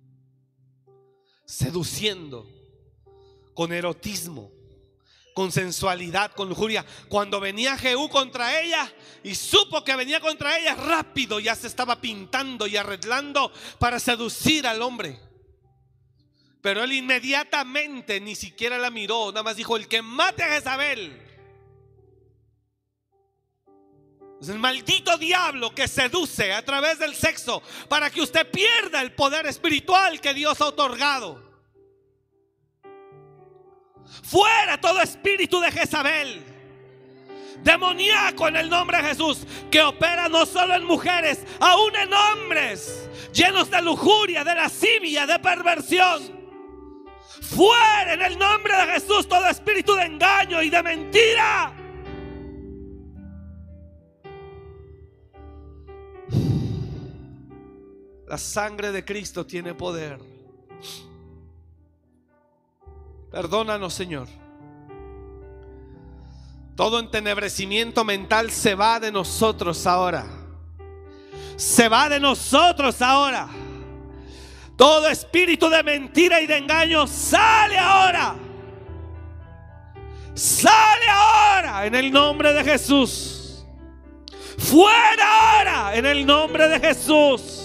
[1.45, 2.54] Seduciendo
[3.55, 4.51] con erotismo,
[5.33, 6.85] con sensualidad, con lujuria.
[7.09, 8.93] Cuando venía Jehú contra ella
[9.23, 14.67] y supo que venía contra ella, rápido ya se estaba pintando y arreglando para seducir
[14.67, 15.19] al hombre.
[16.61, 21.21] Pero él inmediatamente ni siquiera la miró, nada más dijo, el que mate a Jezabel.
[24.41, 29.13] Es el maldito diablo que seduce a través del sexo para que usted pierda el
[29.13, 31.44] poder espiritual que Dios ha otorgado.
[34.23, 36.43] Fuera todo espíritu de Jezabel.
[37.63, 39.45] Demoníaco en el nombre de Jesús.
[39.71, 43.09] Que opera no solo en mujeres, aún en hombres.
[43.33, 46.35] Llenos de lujuria, de lascivia, de perversión.
[47.41, 51.73] Fuera en el nombre de Jesús todo espíritu de engaño y de mentira.
[58.27, 60.17] La sangre de Cristo tiene poder.
[63.35, 64.29] Perdónanos, Señor.
[66.73, 70.25] Todo entenebrecimiento mental se va de nosotros ahora.
[71.57, 73.49] Se va de nosotros ahora.
[74.77, 78.37] Todo espíritu de mentira y de engaño sale ahora.
[80.33, 83.65] Sale ahora en el nombre de Jesús.
[84.57, 87.64] Fuera ahora en el nombre de Jesús.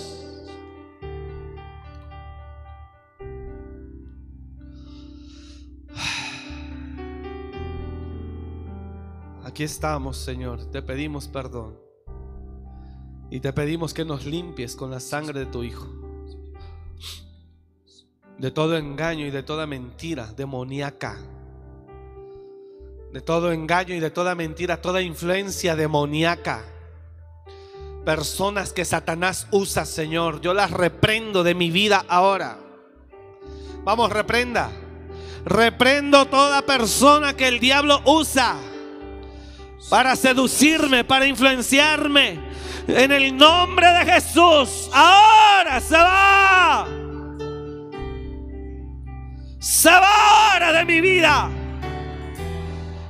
[9.65, 10.71] Estamos, Señor.
[10.71, 11.79] Te pedimos perdón.
[13.31, 15.87] Y te pedimos que nos limpies con la sangre de tu Hijo.
[18.39, 21.19] de todo engaño y de toda mentira demoníaca.
[23.13, 26.65] De todo engaño y de toda mentira, toda influencia demoníaca.
[28.07, 32.59] Personas que Satanás usa, Señor, yo las reprendo de mi vida ahora.
[33.85, 34.71] Vamos, reprenda.
[35.45, 38.57] Reprendo toda persona que el diablo usa
[39.89, 42.51] para seducirme, para influenciarme.
[42.89, 46.87] En el nombre de Jesús, ahora se va.
[49.59, 51.51] Se va ahora de mi vida.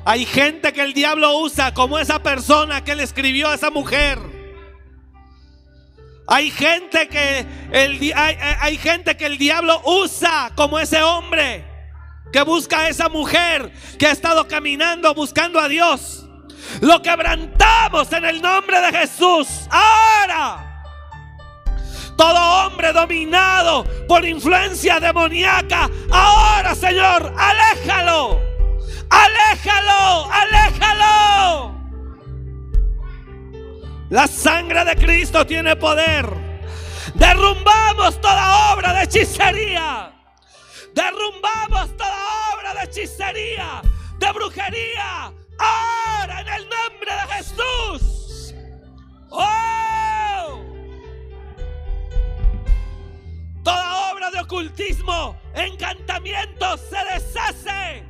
[0.05, 4.19] Hay gente que el diablo usa como esa persona que le escribió a esa mujer.
[6.27, 11.65] Hay gente que el, hay, hay gente que el diablo usa como ese hombre
[12.33, 16.30] que busca a esa mujer que ha estado caminando buscando a Dios.
[16.81, 19.49] Lo quebrantamos en el nombre de Jesús.
[19.71, 20.67] Ahora.
[22.17, 25.89] Todo hombre dominado por influencia demoníaca.
[26.11, 28.39] Ahora, Señor, aléjalo.
[29.09, 31.75] Aléjalo, aléjalo.
[34.11, 36.27] La sangre de Cristo tiene poder.
[37.15, 40.13] Derrumbamos toda obra de hechicería.
[40.93, 43.83] Derrumbamos toda obra de hechicería,
[44.19, 45.33] de brujería.
[45.61, 48.55] Ahora en el nombre de Jesús.
[49.29, 50.65] ¡Oh!
[53.63, 58.05] Toda obra de ocultismo, encantamiento se deshace.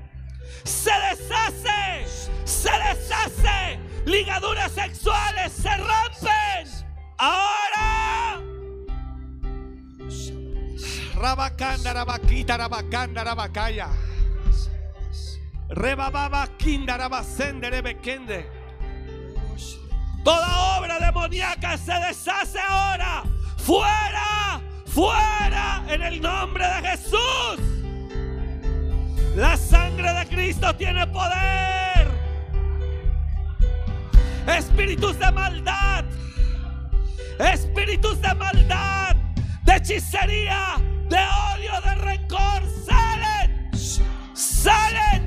[0.65, 2.07] Se deshace.
[2.45, 3.81] Se deshace.
[4.07, 6.87] Ligaduras sexuales se rompen.
[7.19, 8.41] Ahora.
[11.15, 13.89] Rabacanda, rabaquita, rabacanda, rabacaya.
[15.71, 16.49] Rebababa.
[20.23, 23.23] Toda obra demoníaca se deshace ahora.
[23.57, 27.61] Fuera, fuera, en el nombre de Jesús.
[29.37, 32.11] La sangre de Cristo tiene poder.
[34.47, 36.05] Espíritus de maldad.
[37.39, 39.17] Espíritus de maldad.
[39.65, 40.75] De hechicería.
[41.09, 41.19] De
[41.55, 41.81] odio.
[41.85, 42.63] De rencor.
[42.85, 43.71] Salen.
[44.35, 45.20] Salen.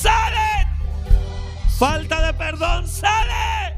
[0.00, 0.68] Salen.
[1.76, 2.86] Falta de perdón.
[2.86, 3.76] Sale.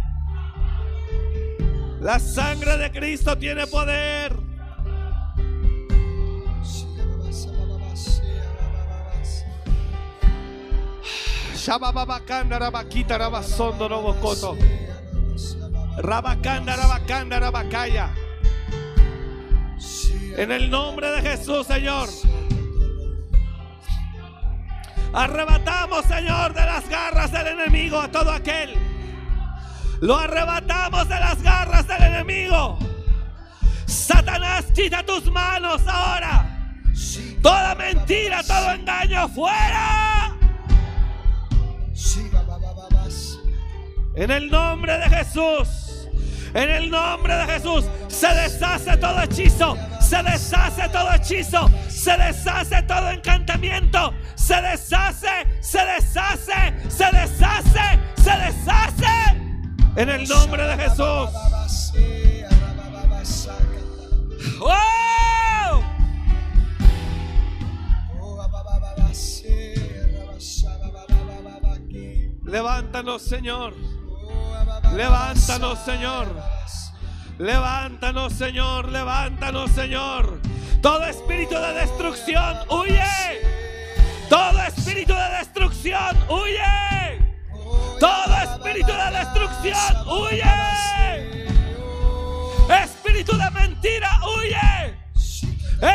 [2.01, 4.36] La sangre de Cristo tiene poder.
[11.55, 14.56] Shabababakanda rabakita rabasondo robocoto.
[15.98, 18.14] Rabakanda rabakanda rabakaya.
[20.36, 22.09] En el nombre de Jesús, Señor.
[25.12, 28.74] Arrebatamos, Señor, de las garras del enemigo a todo aquel.
[30.01, 32.78] Lo arrebatamos de las garras del enemigo.
[33.87, 36.47] Satanás, quita tus manos ahora.
[37.43, 40.37] Toda mentira, todo engaño, fuera.
[44.15, 46.09] En el nombre de Jesús.
[46.55, 47.85] En el nombre de Jesús.
[48.09, 49.77] Se deshace todo hechizo.
[50.01, 51.70] Se deshace todo hechizo.
[52.01, 54.14] Se deshace todo encantamiento.
[54.35, 55.47] Se deshace.
[55.60, 56.74] Se deshace.
[56.89, 58.01] Se deshace.
[58.16, 59.16] Se deshace.
[59.97, 61.28] En el nombre de Jesús.
[64.62, 65.82] ¡Oh!
[72.47, 73.74] Levántanos, Señor.
[74.94, 76.28] Levántanos, Señor.
[77.40, 78.90] Levántanos, Señor.
[78.90, 80.38] Levántanos, Señor.
[80.82, 83.02] Todo espíritu de destrucción, huye.
[84.28, 87.32] Todo espíritu de destrucción, huye.
[87.98, 90.44] Todo espíritu de destrucción, huye.
[92.84, 94.98] Espíritu de mentira, huye.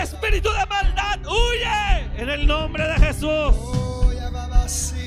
[0.01, 2.09] Espíritu de maldad, huye.
[2.17, 3.55] En el nombre de Jesús.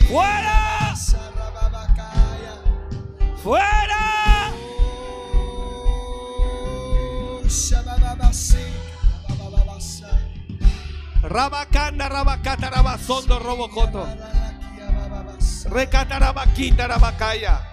[0.08, 0.94] Fuera.
[3.42, 4.17] Fuera.
[11.28, 14.08] Rabacanda, rabacata, rabazondo, robocoto.
[15.68, 17.70] Recata, rabaquita, rabacaya.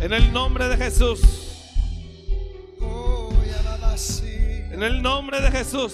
[0.00, 1.20] En el nombre de Jesús.
[4.72, 5.92] En el nombre de Jesús.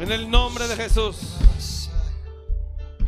[0.00, 1.36] En el nombre de Jesús.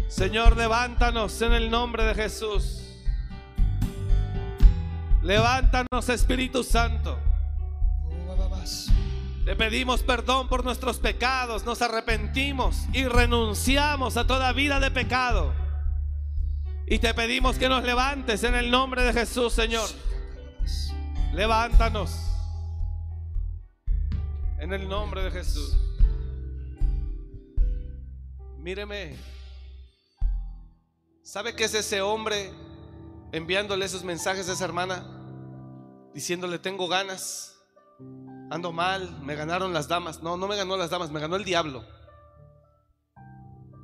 [0.06, 2.81] Señor, levántanos en el nombre de Jesús.
[5.22, 7.18] Levántanos, Espíritu Santo.
[9.44, 15.52] Le pedimos perdón por nuestros pecados, nos arrepentimos y renunciamos a toda vida de pecado.
[16.86, 19.88] Y te pedimos que nos levantes en el nombre de Jesús, Señor.
[21.32, 22.16] Levántanos.
[24.58, 25.76] En el nombre de Jesús.
[28.58, 29.16] Míreme.
[31.22, 32.52] ¿Sabe qué es ese hombre
[33.32, 35.04] enviándole esos mensajes a esa hermana?
[36.14, 37.58] Diciéndole, tengo ganas,
[38.50, 40.22] ando mal, me ganaron las damas.
[40.22, 41.84] No, no me ganó las damas, me ganó el diablo.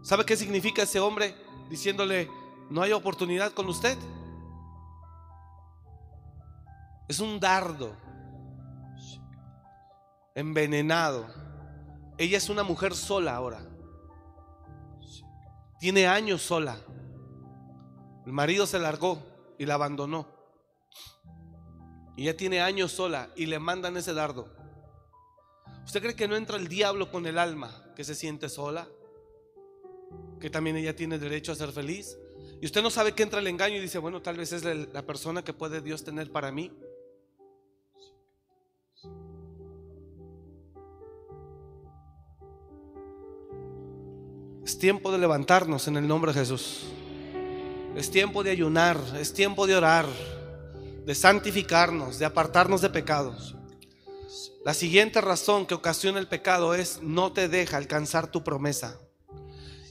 [0.03, 1.35] ¿Sabe qué significa ese hombre
[1.69, 2.31] diciéndole,
[2.71, 3.99] no hay oportunidad con usted?
[7.09, 7.97] Es un dardo
[10.35, 11.27] envenenado.
[12.19, 13.61] Ella es una mujer sola ahora.
[15.81, 16.77] Tiene años sola.
[18.27, 19.23] El marido se largó
[19.59, 20.27] y la abandonó.
[22.17, 24.49] Y ya tiene años sola y le mandan ese dardo.
[25.85, 28.89] ¿Usted cree que no entra el diablo con el alma que se siente sola?
[30.41, 32.19] Que también ella tiene derecho a ser feliz.
[32.61, 35.03] Y usted no sabe que entra el engaño y dice, bueno, tal vez es la
[35.03, 36.73] persona que puede Dios tener para mí.
[44.65, 46.93] Es tiempo de levantarnos en el nombre de Jesús.
[47.97, 50.07] Es tiempo de ayunar, es tiempo de orar,
[51.05, 53.57] de santificarnos, de apartarnos de pecados.
[54.65, 58.99] La siguiente razón que ocasiona el pecado es no te deja alcanzar tu promesa.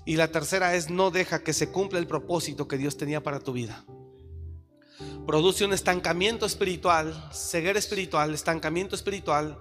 [0.05, 3.39] Y la tercera es no deja que se cumpla el propósito que Dios tenía para
[3.39, 3.83] tu vida.
[5.25, 9.59] Produce un estancamiento espiritual, ceguera espiritual, estancamiento espiritual.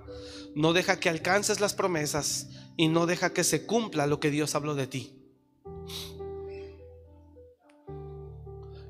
[0.55, 4.55] No deja que alcances las promesas y no deja que se cumpla lo que Dios
[4.55, 5.13] habló de ti.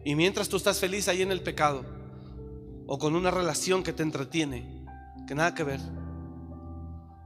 [0.06, 1.84] Y mientras tú estás feliz ahí en el pecado
[2.86, 4.84] o con una relación que te entretiene,
[5.26, 5.80] que nada que ver,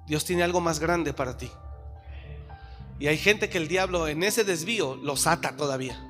[0.06, 1.50] Dios tiene algo más grande para ti.
[2.98, 6.00] Y hay gente que el diablo en ese desvío los ata todavía.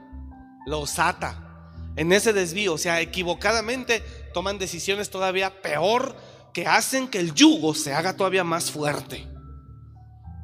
[0.64, 1.72] Los ata.
[1.96, 6.14] En ese desvío, o sea, equivocadamente toman decisiones todavía peor
[6.54, 9.26] que hacen que el yugo se haga todavía más fuerte.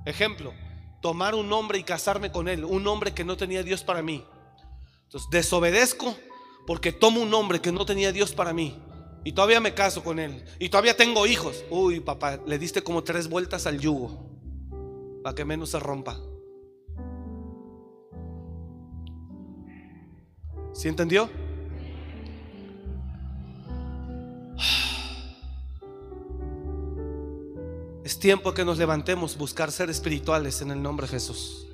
[0.05, 0.53] Ejemplo,
[1.01, 4.24] tomar un hombre y casarme con él, un hombre que no tenía Dios para mí.
[5.07, 6.15] Entonces desobedezco
[6.66, 8.78] porque tomo un hombre que no tenía Dios para mí.
[9.24, 10.45] Y todavía me caso con él.
[10.59, 11.65] Y todavía tengo hijos.
[11.70, 14.31] Uy, papá, le diste como tres vueltas al yugo.
[15.23, 16.16] Para que menos se rompa.
[20.73, 21.28] ¿Sí entendió?
[28.05, 31.66] Es tiempo que nos levantemos, buscar ser espirituales en el nombre de Jesús.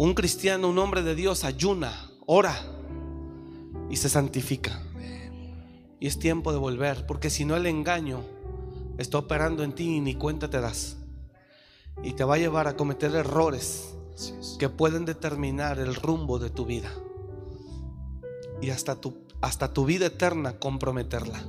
[0.00, 1.92] Un cristiano, un hombre de Dios, ayuna,
[2.24, 2.54] ora
[3.90, 4.80] y se santifica.
[5.98, 8.22] Y es tiempo de volver, porque si no el engaño
[8.96, 10.98] está operando en ti y ni cuenta te das.
[12.04, 13.96] Y te va a llevar a cometer errores
[14.60, 16.92] que pueden determinar el rumbo de tu vida.
[18.62, 21.42] Y hasta tu, hasta tu vida eterna comprometerla.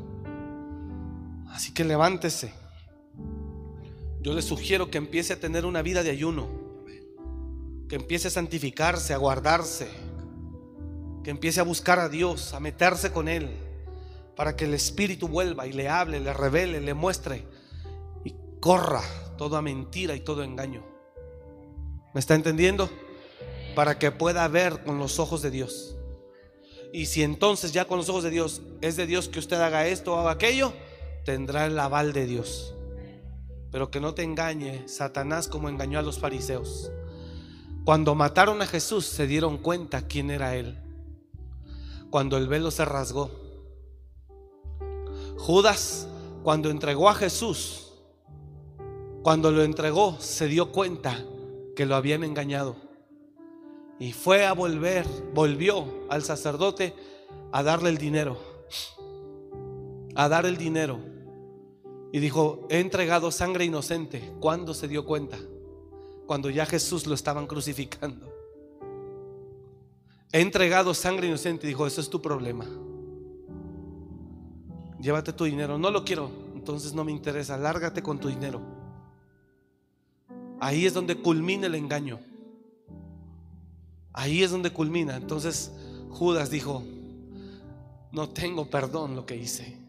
[1.49, 2.51] Así que levántese.
[4.21, 6.68] Yo le sugiero que empiece a tener una vida de ayuno
[7.89, 9.87] que empiece a santificarse, a guardarse,
[11.23, 13.49] que empiece a buscar a Dios, a meterse con Él,
[14.35, 17.45] para que el Espíritu vuelva y le hable, le revele, le muestre
[18.23, 19.01] y corra
[19.37, 20.85] toda mentira y todo engaño.
[22.13, 22.89] ¿Me está entendiendo?
[23.75, 25.97] Para que pueda ver con los ojos de Dios.
[26.93, 29.87] Y si entonces ya con los ojos de Dios es de Dios que usted haga
[29.87, 30.73] esto o haga aquello,
[31.25, 32.75] tendrá el aval de Dios.
[33.71, 36.91] Pero que no te engañe Satanás como engañó a los fariseos.
[37.89, 40.77] Cuando mataron a Jesús se dieron cuenta quién era Él.
[42.11, 43.31] Cuando el velo se rasgó.
[45.39, 46.07] Judas,
[46.43, 47.91] cuando entregó a Jesús,
[49.23, 51.17] cuando lo entregó, se dio cuenta
[51.75, 52.75] que lo habían engañado.
[53.97, 56.93] Y fue a volver, volvió al sacerdote
[57.51, 58.37] a darle el dinero.
[60.13, 60.99] A dar el dinero.
[62.13, 64.31] Y dijo, he entregado sangre inocente.
[64.39, 65.39] ¿Cuándo se dio cuenta?
[66.29, 68.31] Cuando ya Jesús lo estaban crucificando.
[70.31, 72.67] He entregado sangre inocente dijo, eso es tu problema.
[75.01, 75.79] Llévate tu dinero.
[75.79, 77.57] No lo quiero, entonces no me interesa.
[77.57, 78.61] Lárgate con tu dinero.
[80.59, 82.19] Ahí es donde culmina el engaño.
[84.13, 85.15] Ahí es donde culmina.
[85.15, 85.71] Entonces
[86.11, 86.83] Judas dijo,
[88.11, 89.79] no tengo perdón lo que hice.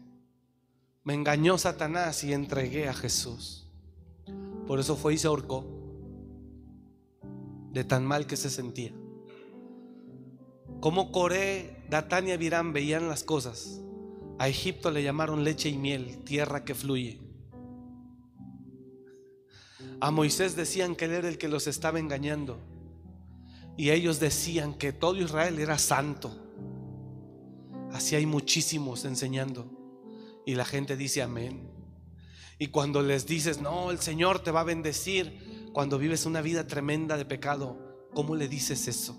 [1.03, 3.67] Me engañó Satanás y entregué a Jesús.
[4.65, 5.80] Por eso fue y se ahorcó
[7.71, 8.91] de tan mal que se sentía.
[10.79, 13.81] Como Coré, Datán y Abirán veían las cosas.
[14.39, 17.19] A Egipto le llamaron leche y miel, tierra que fluye.
[19.99, 22.59] A Moisés decían que él era el que los estaba engañando.
[23.77, 26.35] y ellos decían que todo Israel era santo.
[27.91, 29.65] Así hay muchísimos enseñando.
[30.45, 31.69] Y la gente dice amén.
[32.59, 36.67] Y cuando les dices, no, el Señor te va a bendecir, cuando vives una vida
[36.67, 37.77] tremenda de pecado,
[38.13, 39.15] ¿cómo le dices eso?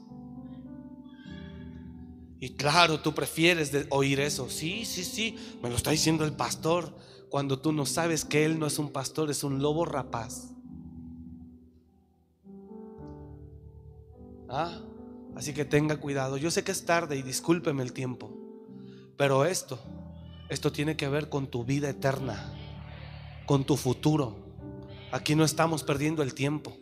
[2.42, 4.50] Y claro, tú prefieres oír eso.
[4.50, 6.92] Sí, sí, sí, me lo está diciendo el pastor.
[7.30, 10.48] Cuando tú no sabes que Él no es un pastor, es un lobo rapaz.
[14.48, 14.80] Ah,
[15.36, 16.36] así que tenga cuidado.
[16.36, 18.36] Yo sé que es tarde y discúlpeme el tiempo.
[19.16, 19.78] Pero esto,
[20.48, 22.52] esto tiene que ver con tu vida eterna,
[23.46, 24.41] con tu futuro.
[25.12, 26.76] Aquí no estamos perdiendo el tiempo.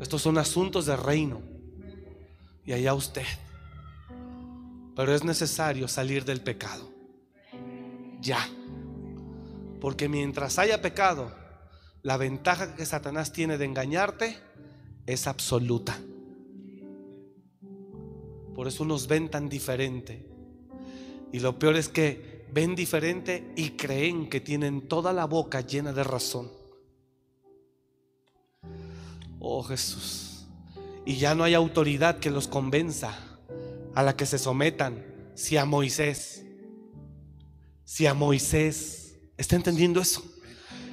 [0.00, 1.42] Estos son asuntos de reino.
[2.64, 3.26] Y allá usted.
[4.96, 6.90] Pero es necesario salir del pecado.
[8.20, 8.48] Ya.
[9.80, 11.32] Porque mientras haya pecado,
[12.02, 14.38] la ventaja que Satanás tiene de engañarte
[15.04, 15.98] es absoluta.
[18.54, 20.26] Por eso nos ven tan diferente.
[21.32, 25.92] Y lo peor es que ven diferente y creen que tienen toda la boca llena
[25.92, 26.50] de razón.
[29.38, 30.46] Oh Jesús.
[31.04, 33.14] Y ya no hay autoridad que los convenza
[33.94, 35.04] a la que se sometan,
[35.34, 36.46] si a Moisés.
[37.84, 40.24] Si a Moisés, ¿está entendiendo eso?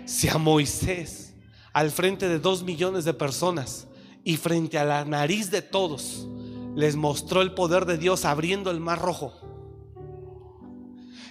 [0.05, 1.33] Si a Moisés,
[1.71, 3.87] al frente de dos millones de personas
[4.25, 6.27] y frente a la nariz de todos,
[6.75, 9.42] les mostró el poder de Dios abriendo el mar rojo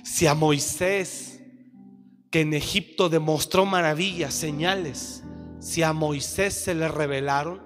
[0.03, 1.41] si a Moisés,
[2.31, 5.23] que en Egipto demostró maravillas, señales,
[5.61, 7.62] si a Moisés se le revelaron,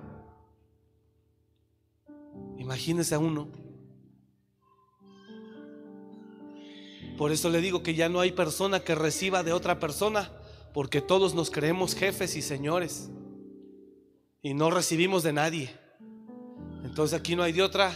[2.59, 3.49] imagínese a uno.
[7.17, 10.31] Por eso le digo que ya no hay persona que reciba de otra persona,
[10.75, 13.11] porque todos nos creemos jefes y señores
[14.47, 15.71] y no recibimos de nadie.
[16.85, 17.93] Entonces aquí no hay de otra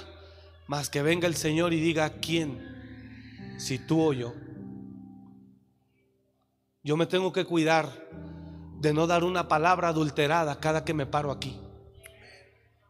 [0.67, 2.70] más que venga el Señor y diga, ¿quién?
[3.61, 4.33] Si tú o yo.
[6.83, 8.09] Yo me tengo que cuidar
[8.81, 11.61] de no dar una palabra adulterada cada que me paro aquí.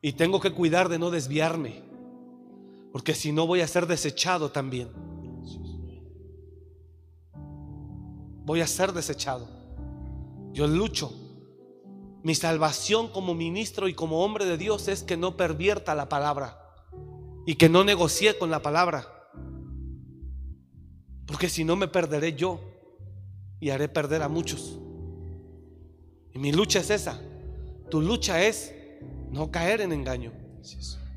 [0.01, 1.83] Y tengo que cuidar de no desviarme,
[2.93, 4.89] porque si no voy a ser desechado también.
[8.45, 9.49] Voy a ser desechado.
[10.53, 11.13] Yo lucho.
[12.23, 16.59] Mi salvación como ministro y como hombre de Dios es que no pervierta la palabra
[17.45, 19.20] y que no negocie con la palabra.
[21.31, 22.61] Porque si no me perderé yo
[23.61, 24.81] y haré perder a muchos.
[26.35, 27.21] Y mi lucha es esa.
[27.89, 28.75] Tu lucha es
[29.31, 30.33] no caer en engaño.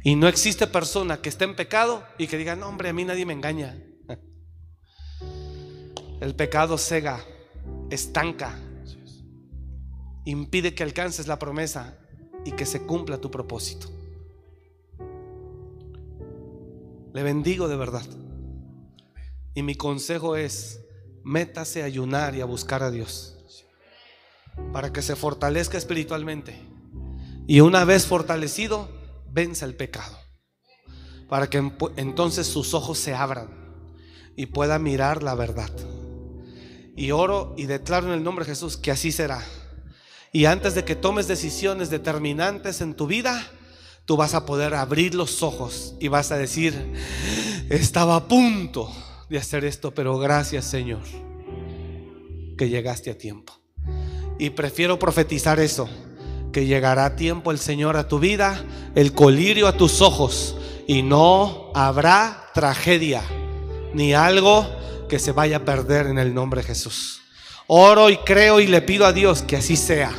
[0.04, 3.04] Y no existe persona que esté en pecado y que diga, no hombre, a mí
[3.04, 3.76] nadie me engaña.
[6.22, 7.26] El pecado cega,
[7.90, 8.60] estanca,
[10.26, 11.98] impide que alcances la promesa
[12.46, 13.88] y que se cumpla tu propósito.
[17.14, 18.06] Le bendigo de verdad.
[19.56, 20.82] Y mi consejo es,
[21.24, 23.38] métase a ayunar y a buscar a Dios.
[24.72, 26.60] Para que se fortalezca espiritualmente.
[27.48, 28.90] Y una vez fortalecido,
[29.30, 30.18] venza el pecado.
[31.30, 33.50] Para que entonces sus ojos se abran
[34.36, 35.72] y pueda mirar la verdad.
[36.96, 39.44] Y oro y declaro en el nombre de Jesús que así será.
[40.32, 43.46] Y antes de que tomes decisiones determinantes en tu vida,
[44.06, 46.94] tú vas a poder abrir los ojos y vas a decir,
[47.70, 48.92] estaba a punto
[49.30, 51.02] de hacer esto, pero gracias Señor
[52.58, 53.54] que llegaste a tiempo.
[54.40, 55.90] Y prefiero profetizar eso,
[56.52, 58.64] que llegará a tiempo el Señor a tu vida,
[58.96, 60.56] el colirio a tus ojos,
[60.88, 63.24] y no habrá tragedia,
[63.94, 64.68] ni algo
[65.08, 67.22] que se vaya a perder en el nombre de Jesús.
[67.68, 70.12] Oro y creo y le pido a Dios que así sea,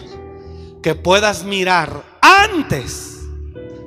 [0.83, 3.19] que puedas mirar antes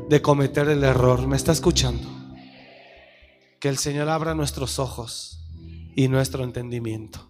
[0.09, 1.27] de cometer el error.
[1.27, 2.16] ¿Me está escuchando?
[3.59, 5.39] Que el Señor abra nuestros ojos
[5.95, 7.29] y nuestro entendimiento.